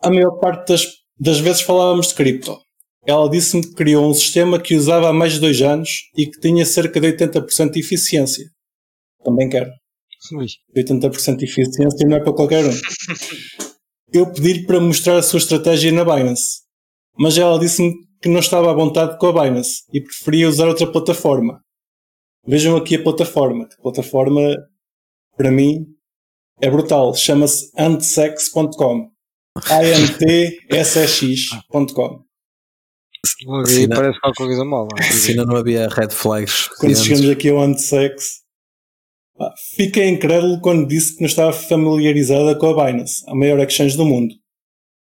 [0.01, 0.85] A maior parte das,
[1.19, 2.57] das vezes falávamos de cripto.
[3.05, 6.39] Ela disse-me que criou um sistema que usava há mais de dois anos e que
[6.39, 8.45] tinha cerca de 80% de eficiência.
[9.23, 9.71] Também quero.
[10.33, 10.45] Ui.
[10.77, 12.71] 80% de eficiência não é para qualquer um.
[14.13, 16.68] Eu pedi-lhe para mostrar a sua estratégia na Binance
[17.19, 20.89] mas ela disse-me que não estava à vontade com a Binance e preferia usar outra
[20.91, 21.61] plataforma.
[22.47, 23.65] Vejam aqui a plataforma.
[23.65, 24.41] A plataforma,
[25.37, 25.85] para mim,
[26.61, 27.13] é brutal.
[27.13, 29.11] Chama-se antsex.com.
[29.69, 30.69] A-N-T-S-X.com.
[33.67, 34.87] Aí parece qualquer coisa mal.
[35.11, 36.69] Se ainda não havia red flags.
[36.79, 38.39] Quando chegamos aqui ao Antsex,
[39.75, 44.05] fiquei incrédulo quando disse que não estava familiarizada com a Binance, a maior exchange do
[44.05, 44.33] mundo.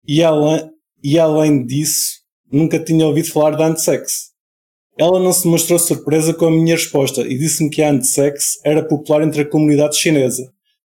[0.06, 0.70] E ela,
[1.08, 2.16] e além disso,
[2.50, 4.32] nunca tinha ouvido falar da Antesex.
[4.98, 8.82] Ela não se mostrou surpresa com a minha resposta e disse-me que a Antesex era
[8.84, 10.42] popular entre a comunidade chinesa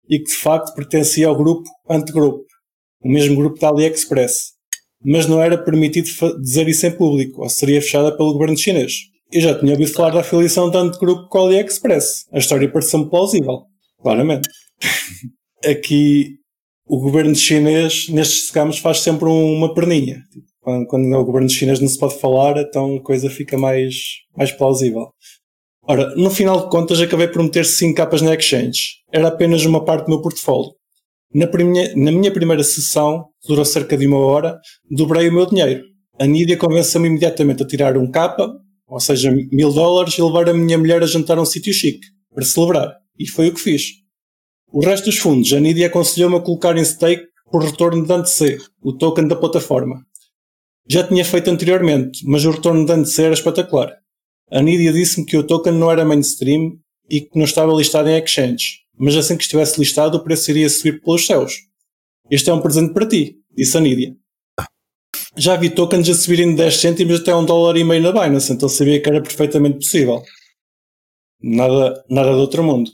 [0.09, 2.45] e que de facto pertencia ao grupo Antegroup,
[3.03, 4.53] o mesmo grupo da AliExpress.
[5.03, 6.07] Mas não era permitido
[6.39, 8.93] dizer isso em público, ou seria fechada pelo governo chinês.
[9.33, 12.23] Eu já tinha ouvido falar da afiliação da Antegroup com a AliExpress.
[12.31, 13.63] A história pareceu-me plausível.
[14.01, 14.47] Claramente.
[15.65, 16.37] Aqui
[16.87, 20.21] o governo chinês, nestes scams, faz sempre uma perninha.
[20.61, 23.95] Quando, quando o governo chinês não se pode falar, então a coisa fica mais,
[24.35, 25.09] mais plausível.
[25.87, 28.95] Ora, no final de contas, acabei por meter 5 capas na exchange.
[29.11, 30.71] Era apenas uma parte do meu portfólio.
[31.33, 31.47] Na,
[31.95, 34.57] na minha primeira sessão, que durou cerca de uma hora,
[34.89, 35.83] dobrei o meu dinheiro.
[36.19, 38.51] A Nidia convenceu-me imediatamente a tirar um capa,
[38.87, 42.07] ou seja, mil dólares, e levar a minha mulher a jantar a um sítio chique,
[42.33, 42.95] para celebrar.
[43.19, 44.04] E foi o que fiz.
[44.75, 48.57] O resto dos fundos, a Nidia aconselhou-me a colocar em stake por retorno de ANTC,
[48.83, 50.05] o token da plataforma.
[50.85, 53.93] Já tinha feito anteriormente, mas o retorno de ANTC era espetacular.
[54.51, 56.77] A Nidia disse-me que o token não era mainstream
[57.09, 60.69] e que não estava listado em exchange, mas assim que estivesse listado o preço iria
[60.69, 61.53] subir pelos céus.
[62.29, 64.13] Este é um presente para ti, disse a Nidia.
[65.37, 68.51] Já vi tokens a subirem de 10 cêntimos até um dólar e meio na Binance,
[68.51, 70.21] então sabia que era perfeitamente possível.
[71.41, 72.91] Nada, nada do outro mundo.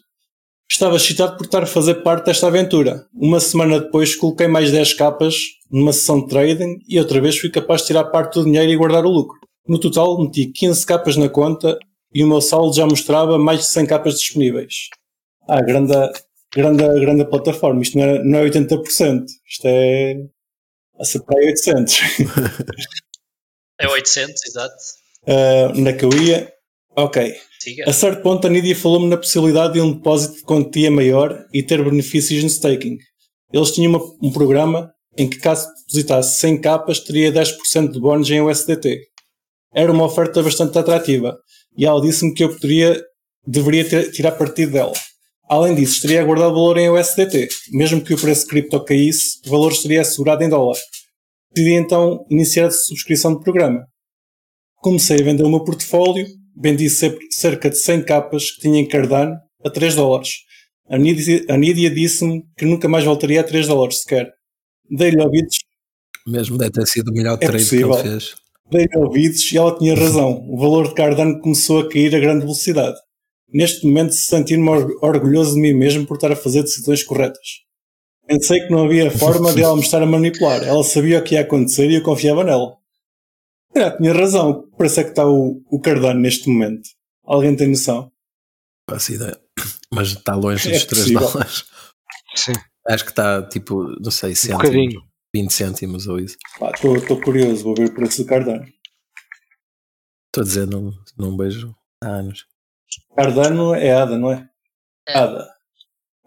[0.72, 3.05] Estava excitado por estar a fazer parte desta aventura.
[3.13, 5.36] Uma semana depois coloquei mais 10 capas
[5.69, 8.78] numa sessão de trading e outra vez fui capaz de tirar parte do dinheiro e
[8.78, 9.38] guardar o lucro.
[9.67, 11.78] No total meti 15 capas na conta
[12.13, 14.88] e o meu saldo já mostrava mais de 100 capas disponíveis.
[15.45, 15.93] Ah, grande,
[16.55, 17.82] grande, grande plataforma.
[17.82, 19.26] Isto não é, não é 80%.
[19.45, 20.15] Isto é
[20.97, 21.99] a ser para 800.
[23.78, 24.76] é 800, exato.
[25.28, 26.49] Uh, na que eu ia.
[26.96, 27.34] Ok.
[27.60, 27.84] Siga.
[27.88, 31.64] A certo ponto, a Nidia falou-me na possibilidade de um depósito de quantia maior e
[31.64, 32.98] ter benefícios no staking.
[33.54, 38.30] Eles tinham uma, um programa em que, caso depositasse 100 capas, teria 10% de bónus
[38.30, 39.02] em USDT.
[39.74, 41.38] Era uma oferta bastante atrativa
[41.78, 43.02] e ela disse-me que eu poderia,
[43.46, 44.94] deveria ter, tirar partido dela.
[45.50, 47.48] Além disso, estaria a guardar valor em USDT.
[47.74, 50.78] Mesmo que o preço de cripto caísse, o valor estaria assegurado em dólar.
[51.54, 53.86] Decidi então iniciar a subscrição do programa.
[54.78, 56.26] Comecei a vender o meu portfólio
[56.56, 60.30] vendi cerca de 100 capas que tinha em Cardano a 3 dólares.
[60.89, 64.30] A Nidia, Nidia disse-me que nunca mais voltaria a 3 dólares sequer.
[64.89, 65.58] Dei-lhe ouvidos,
[66.28, 67.91] Mesmo deve ter sido o melhor É trade possível.
[67.91, 68.36] que ele fez.
[68.70, 70.45] Dei-lhe ouvidos e ela tinha razão.
[70.49, 72.97] O valor de Cardano começou a cair a grande velocidade.
[73.54, 77.39] Neste momento, sentir-me or- orgulhoso de mim mesmo por estar a fazer decisões corretas.
[78.28, 80.64] Pensei que não havia forma de ela me estar a manipular.
[80.64, 82.78] Ela sabia o que ia acontecer e eu confiava nela.
[83.76, 84.69] É, tinha razão.
[84.78, 86.89] Parece é que está o, o Cardano neste momento.
[87.24, 88.11] Alguém tem noção?
[88.89, 89.39] Faço ideia.
[89.93, 91.19] Mas está longe É dos 3 possível.
[91.22, 91.63] dólares.
[92.36, 92.53] Sim,
[92.88, 95.01] Acho que está tipo, não sei, um cêntimos, bocadinho.
[95.36, 96.38] 20 cêntimos ou isso.
[96.74, 98.63] Estou curioso, vou ver o preço do Cardano.
[100.28, 102.45] Estou a dizer, não, não beijo há anos.
[103.15, 104.49] Cardano é ADA, não é?
[105.07, 105.17] É.
[105.17, 105.47] ADA.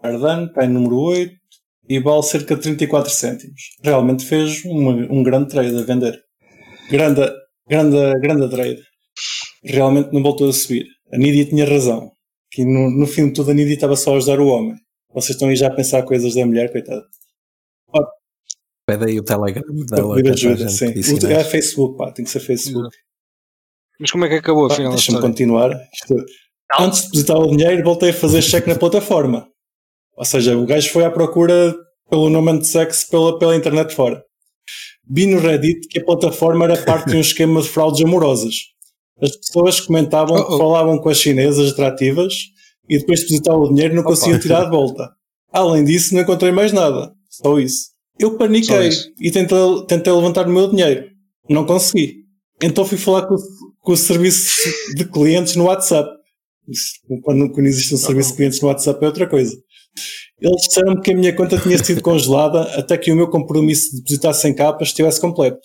[0.03, 1.35] Cardano está em número 8
[1.89, 3.61] e vale cerca de 34 cêntimos.
[3.83, 6.23] Realmente fez uma- um grande trade a vender.
[6.91, 7.21] Grande,
[7.69, 8.83] grande, grande trade.
[9.65, 10.87] Realmente não voltou a subir.
[11.13, 12.11] A Nidia tinha razão.
[12.51, 14.75] Que no, no fim de tudo a Nidia estava só a ajudar o homem.
[15.13, 17.03] Vocês estão aí já a pensar coisas da mulher, coitada.
[18.87, 20.15] Pede aí o Telegram dela.
[20.17, 20.89] Pedir é ajuda, sim.
[20.89, 21.43] O- É.
[21.45, 22.95] Facebook, pá, tem que ser Facebook.
[23.99, 25.71] Mas como é que acabou Pá, afinal a Deixa-me continuar.
[25.93, 26.25] Isto-.
[26.79, 29.49] Antes de depositar o dinheiro, voltei a fazer cheque na plataforma.
[30.17, 31.75] Ou seja, o gajo foi à procura
[32.11, 34.23] pelo nome de sexo pela, pela internet fora.
[35.09, 38.55] Vi no Reddit que a plataforma era parte de um esquema de fraudes amorosas.
[39.21, 40.59] As pessoas comentavam Oh, que oh.
[40.59, 42.35] falavam com as chinesas atrativas
[42.89, 45.11] e depois depositavam o dinheiro e não conseguiam tirar de volta.
[45.53, 47.13] Além disso, não encontrei mais nada.
[47.31, 47.91] Só isso.
[48.19, 49.11] Eu paniquei isso.
[49.21, 49.57] e tentei,
[49.89, 51.07] tentei levantar o meu dinheiro.
[51.49, 52.25] Não consegui.
[52.63, 53.39] Então fui falar com, o-
[53.81, 54.51] com o serviço
[54.97, 56.09] de clientes no WhatsApp.
[57.23, 59.55] Quando, quando existe um serviço de clientes no WhatsApp é outra coisa.
[60.41, 63.99] Eles disseram-me que a minha conta tinha sido congelada até que o meu compromisso de
[63.99, 65.61] depositar 100 capas estivesse completo.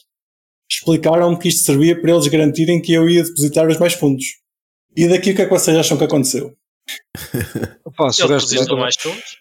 [0.72, 4.26] Explicaram-me que isto servia para eles garantirem que eu ia depositar os mais fundos.
[4.96, 6.54] E daqui o que é que vocês acham que aconteceu?
[7.86, 8.28] Opa, se
[8.76, 9.38] mais fundos.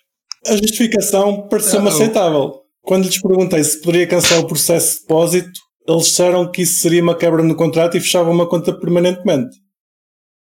[0.47, 2.63] A justificação pareceu-me aceitável.
[2.83, 7.03] Quando lhes perguntei se poderia cancelar o processo de depósito, eles disseram que isso seria
[7.03, 9.57] uma quebra no contrato e fechavam uma conta permanentemente.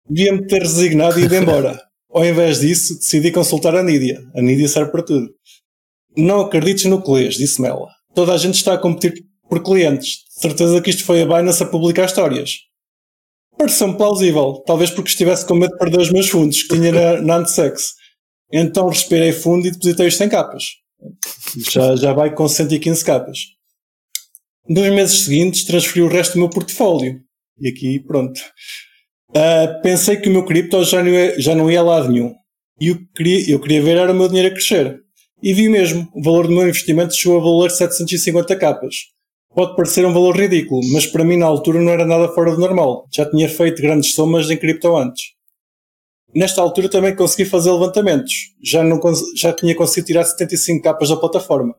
[0.10, 1.82] Devia-me ter resignado e ido embora.
[2.12, 4.20] Ao invés disso, decidi consultar a Nídia.
[4.36, 5.30] A Nídia serve para tudo.
[6.18, 7.88] Não acredites no que lês, disse-me ela.
[8.16, 10.24] Toda a gente está a competir por clientes.
[10.36, 12.52] De certeza que isto foi a Binance a publicar histórias.
[13.58, 16.92] Pareceu-me plausível, talvez porque estivesse com medo de perder os meus fundos que tinha
[17.22, 17.46] na, na.
[18.52, 20.64] Então respirei fundo e depositei os 100 capas.
[21.70, 23.38] Já, já vai com 115 capas.
[24.68, 27.20] Nos meses seguintes transferi o resto do meu portfólio.
[27.60, 28.40] E aqui, pronto.
[29.36, 32.34] Ah, pensei que o meu cripto já não, ia, já não ia a lado nenhum.
[32.80, 35.00] E o que queria, eu queria ver era o meu dinheiro a crescer.
[35.42, 38.96] E vi mesmo, o valor do meu investimento chegou a valer 750 capas.
[39.54, 42.60] Pode parecer um valor ridículo, mas para mim na altura não era nada fora do
[42.60, 43.06] normal.
[43.14, 45.24] Já tinha feito grandes somas em cripto antes.
[46.34, 48.34] Nesta altura também consegui fazer levantamentos.
[48.64, 49.00] Já, não,
[49.36, 51.76] já tinha conseguido tirar 75 capas da plataforma.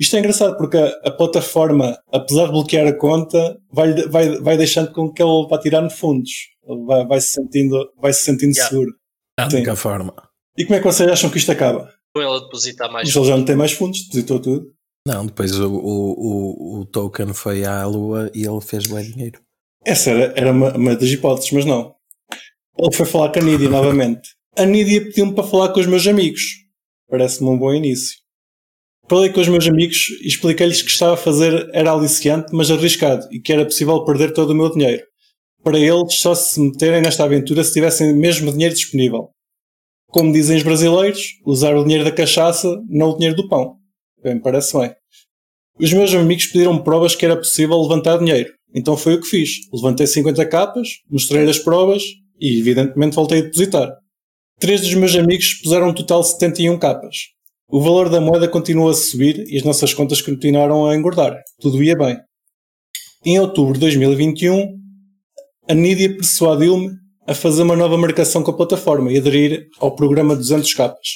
[0.00, 4.56] Isto é engraçado porque a, a plataforma, apesar de bloquear a conta, vai, vai, vai
[4.56, 6.30] deixando com que ele vá tirando fundos.
[6.66, 8.68] Ele vai, vai se sentindo, vai se sentindo Yeah.
[8.70, 8.92] seguro.
[9.38, 9.56] É a Sim.
[9.56, 10.14] única forma.
[10.56, 11.92] E como é que vocês acham que isto acaba?
[12.14, 14.66] Com ele a depositar mais Mas ele já não tem mais fundos, depositou tudo.
[15.06, 19.40] Não, depois o, o, o, o token foi à lua e ele fez bem dinheiro.
[19.84, 21.94] Essa era, era uma, uma das hipóteses, mas não.
[22.78, 24.30] Ele foi falar com a Nídia novamente.
[24.56, 26.42] A Nídia pediu-me para falar com os meus amigos.
[27.08, 28.16] Parece-me um bom início.
[29.08, 33.26] Falei com os meus amigos e expliquei-lhes que estava a fazer era aliciante, mas arriscado,
[33.32, 35.02] e que era possível perder todo o meu dinheiro.
[35.64, 39.30] Para eles, só se meterem nesta aventura se tivessem mesmo dinheiro disponível.
[40.08, 43.76] Como dizem os brasileiros, usar o dinheiro da cachaça, não o dinheiro do pão.
[44.22, 44.92] Bem, parece bem.
[45.80, 48.52] Os meus amigos pediram provas que era possível levantar dinheiro.
[48.74, 49.50] Então foi o que fiz.
[49.72, 52.02] Levantei 50 capas, mostrei as provas
[52.38, 53.90] e, evidentemente, voltei a depositar.
[54.60, 57.37] Três dos meus amigos puseram um total de 71 capas.
[57.70, 61.38] O valor da moeda continuou a subir e as nossas contas continuaram a engordar.
[61.60, 62.18] Tudo ia bem.
[63.22, 64.74] Em outubro de 2021,
[65.68, 66.88] a Nídia persuadiu-me
[67.26, 71.08] a fazer uma nova marcação com a plataforma e aderir ao programa 200 capas.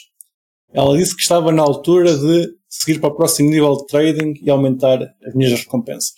[0.75, 4.51] Ela disse que estava na altura de seguir para o próximo nível de trading e
[4.51, 6.13] aumentar as minhas recompensas.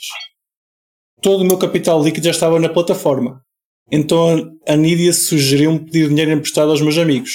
[1.23, 3.41] Todo o meu capital líquido já estava na plataforma.
[3.89, 7.31] Então a Nídia sugeriu-me pedir dinheiro emprestado aos meus amigos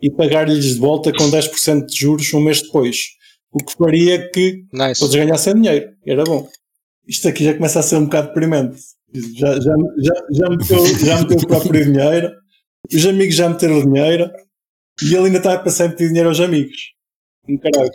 [0.00, 2.98] e pagar-lhes de volta com 10% de juros um mês depois.
[3.52, 5.00] O que faria que Nice.
[5.00, 5.90] todos ganhassem dinheiro.
[6.06, 6.48] Era bom.
[7.08, 8.76] Isto aqui já começa a ser um bocado deprimente.
[9.36, 12.32] Já, já, já, já, meteu, já meteu o próprio dinheiro,
[12.92, 14.30] os amigos já meteram dinheiro
[15.02, 16.76] e ele ainda está a pensar em pedir dinheiro aos amigos.
[17.48, 17.90] Um caralho.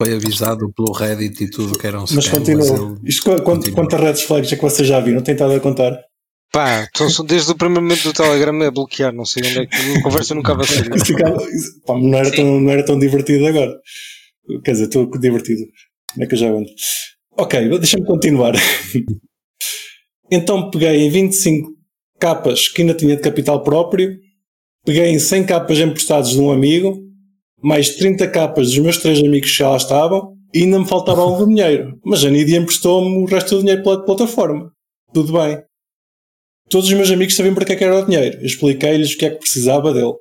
[0.00, 2.64] Foi avisado pelo Reddit e tudo que era um Mas continua.
[2.64, 3.74] ele- Isto, quant- continua.
[3.74, 5.20] quantas redes flags é que vocês já viram?
[5.20, 6.00] Tem estado a contar?
[6.50, 9.76] Pá, então, desde o primeiro momento do Telegram é bloquear, não sei onde é que
[9.76, 13.78] a conversa nunca vai isso- pá, não, era tão, não era tão divertido agora.
[14.64, 15.60] Quer dizer, estou divertido.
[16.14, 16.68] Onde é que eu já ando?
[17.36, 18.54] Ok, deixa-me continuar.
[20.30, 21.70] então peguei em 25
[22.18, 24.16] capas que ainda tinha de capital próprio,
[24.84, 26.98] peguei em 100 capas emprestadas de um amigo,
[27.62, 31.20] mais 30 capas dos meus três amigos que já lá estavam, e ainda me faltava
[31.20, 31.98] algum dinheiro.
[32.04, 34.72] Mas a Nidia emprestou-me o resto do dinheiro pela plataforma.
[35.12, 35.58] Tudo bem.
[36.70, 38.38] Todos os meus amigos sabiam para que, é que era o dinheiro.
[38.38, 40.14] Eu expliquei-lhes o que é que precisava dele.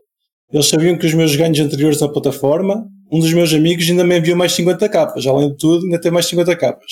[0.51, 4.17] Eles sabiam que os meus ganhos anteriores na plataforma, um dos meus amigos ainda me
[4.17, 5.25] enviou mais 50 capas.
[5.25, 6.91] Além de tudo, ainda tem mais 50 capas.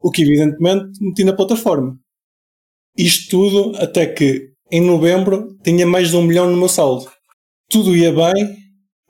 [0.00, 1.96] O que evidentemente meti na plataforma.
[2.96, 7.08] Isto tudo até que em novembro tinha mais de um milhão no meu saldo.
[7.70, 8.56] Tudo ia bem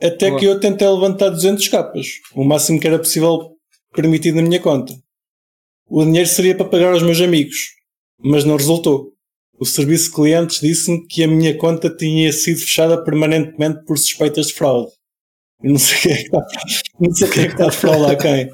[0.03, 0.41] até Boa.
[0.41, 2.07] que eu tentei levantar 200 capas.
[2.35, 3.57] O máximo que era possível
[3.95, 4.95] permitido na minha conta.
[5.89, 7.57] O dinheiro seria para pagar aos meus amigos,
[8.19, 9.16] mas não resultou.
[9.59, 14.49] O serviço de clientes disse-me que a minha conta tinha sido fechada permanentemente por suspeitas
[14.49, 14.91] de fraude.
[15.63, 16.47] Eu não sei quem é que está,
[17.01, 18.51] não sei quem é que está a fraudar quem.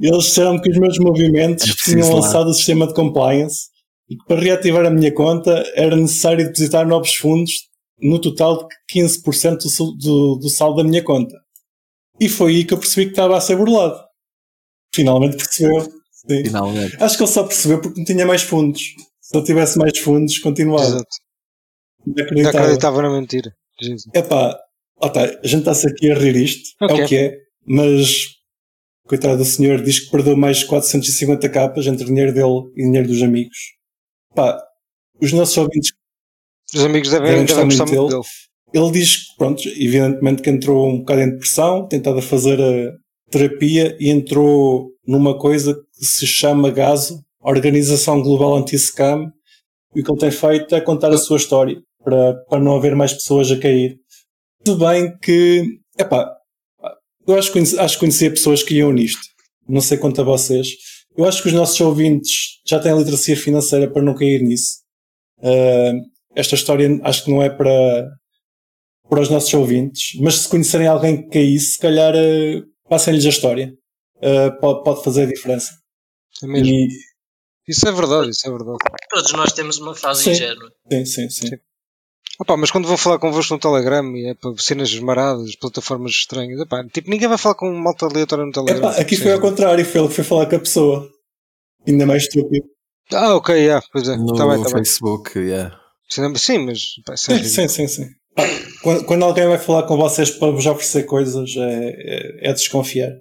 [0.00, 3.68] Eles disseram que os meus movimentos é tinham lançado o sistema de compliance
[4.08, 7.52] e que para reativar a minha conta era necessário depositar novos fundos
[8.00, 11.34] no total de 15% do, do, do saldo da minha conta.
[12.20, 13.98] E foi aí que eu percebi que estava a ser burlado.
[14.94, 15.82] Finalmente percebeu.
[15.82, 16.44] Sim.
[16.44, 17.02] Finalmente.
[17.02, 18.80] Acho que ele só percebeu porque não tinha mais fundos.
[19.24, 20.84] Se ele tivesse mais fundos, continuava.
[20.84, 21.16] Exato.
[22.06, 23.54] Não acreditava, não acreditava na mentira.
[24.12, 24.54] É pá,
[24.96, 27.00] oh, tá, a gente está-se aqui a rir isto, okay.
[27.00, 28.26] é o que é, mas
[29.06, 33.22] coitado do senhor diz que perdeu mais 450 capas entre dinheiro dele e dinheiro dos
[33.22, 33.56] amigos.
[34.34, 34.62] Pá,
[35.18, 35.92] os nossos ouvintes.
[36.74, 38.08] Os amigos devem, devem gostar muito dele.
[38.08, 38.22] dele.
[38.74, 42.92] Ele diz que, pronto, evidentemente que entrou um bocado em depressão, tentado a fazer a
[43.30, 49.30] terapia e entrou numa coisa que se chama GASO, Organização Global Anti-Scam,
[49.94, 52.96] e o que ele tem feito é contar a sua história, para, para não haver
[52.96, 53.96] mais pessoas a cair.
[54.64, 56.34] Tudo bem que, epá,
[57.26, 59.20] eu acho que, acho conhecia pessoas que iam nisto.
[59.68, 60.68] Não sei quanto a vocês.
[61.16, 64.82] Eu acho que os nossos ouvintes já têm literacia financeira para não cair nisso.
[65.38, 66.00] Uh,
[66.34, 68.08] esta história acho que não é para,
[69.08, 73.30] para os nossos ouvintes, mas se conhecerem alguém que caísse, se calhar uh, passem-lhes a
[73.30, 73.72] história.
[74.16, 75.70] Uh, pode, pode fazer a diferença.
[76.42, 76.66] É mesmo.
[76.66, 76.88] E...
[77.66, 78.78] Isso é verdade, isso é verdade.
[79.10, 80.70] Todos nós temos uma fase ingênua.
[80.90, 81.46] Sim, sim, sim.
[81.48, 81.56] sim.
[82.38, 86.60] Opa, mas quando vão falar convosco no Telegram e é para cenas esmaradas, plataformas estranhas,
[86.60, 88.90] epá, tipo, ninguém vai falar com um malta aleatório no Telegram.
[88.90, 91.08] Epá, aqui foi ao contrário, foi ele que foi falar com a pessoa.
[91.86, 92.66] Ainda mais estúpido.
[93.12, 94.16] Ah, ok, yeah, pois é.
[94.16, 95.48] No tá bem, tá Facebook, bem.
[95.48, 95.78] yeah.
[96.36, 96.80] Sim, mas.
[97.04, 98.08] Pá, sim, é sim, sim, sim.
[98.82, 103.12] quando, quando, alguém vai falar com vocês para vos oferecer coisas, é, é, é desconfiar.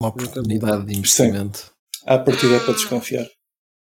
[0.00, 1.58] Uma oportunidade de investimento.
[1.58, 1.73] Sim.
[2.06, 3.26] À partida é para desconfiar.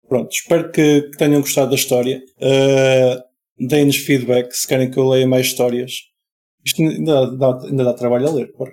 [0.07, 2.21] Pronto, espero que, tenham gostado da história.
[2.37, 3.31] Uh,
[3.67, 5.91] Deem-nos feedback se querem que eu leia mais histórias.
[6.65, 8.51] Isto ainda dá, ainda dá trabalho a ler.
[8.53, 8.71] Porra.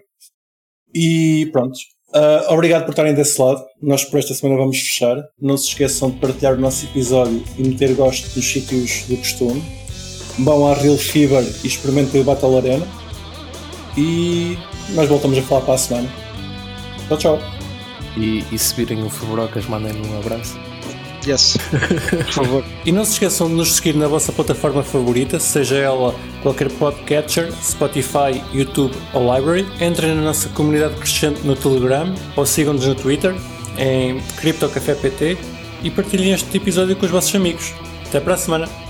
[0.94, 1.78] E pronto.
[2.08, 3.62] Uh, obrigado por estarem desse lado.
[3.82, 5.22] Nós por esta semana vamos fechar.
[5.40, 9.62] Não se esqueçam de partilhar o nosso episódio e meter gosto nos sítios do costume.
[10.38, 12.86] Vão à Real Fever e experimentem o Battle Arena.
[13.96, 14.56] E
[14.94, 16.08] nós voltamos a falar para a semana.
[17.08, 17.57] Tchau, tchau.
[18.16, 20.58] E, e se virem o Favorocas, mandem-me um abraço.
[21.26, 21.58] Yes,
[22.24, 22.64] por favor.
[22.86, 27.52] e não se esqueçam de nos seguir na vossa plataforma favorita, seja ela qualquer podcatcher,
[27.62, 29.66] Spotify, YouTube ou Library.
[29.80, 33.34] Entrem na nossa comunidade crescente no Telegram ou sigam-nos no Twitter
[33.76, 35.38] em CryptoCafépt
[35.82, 37.72] e partilhem este episódio com os vossos amigos.
[38.06, 38.87] Até para a semana!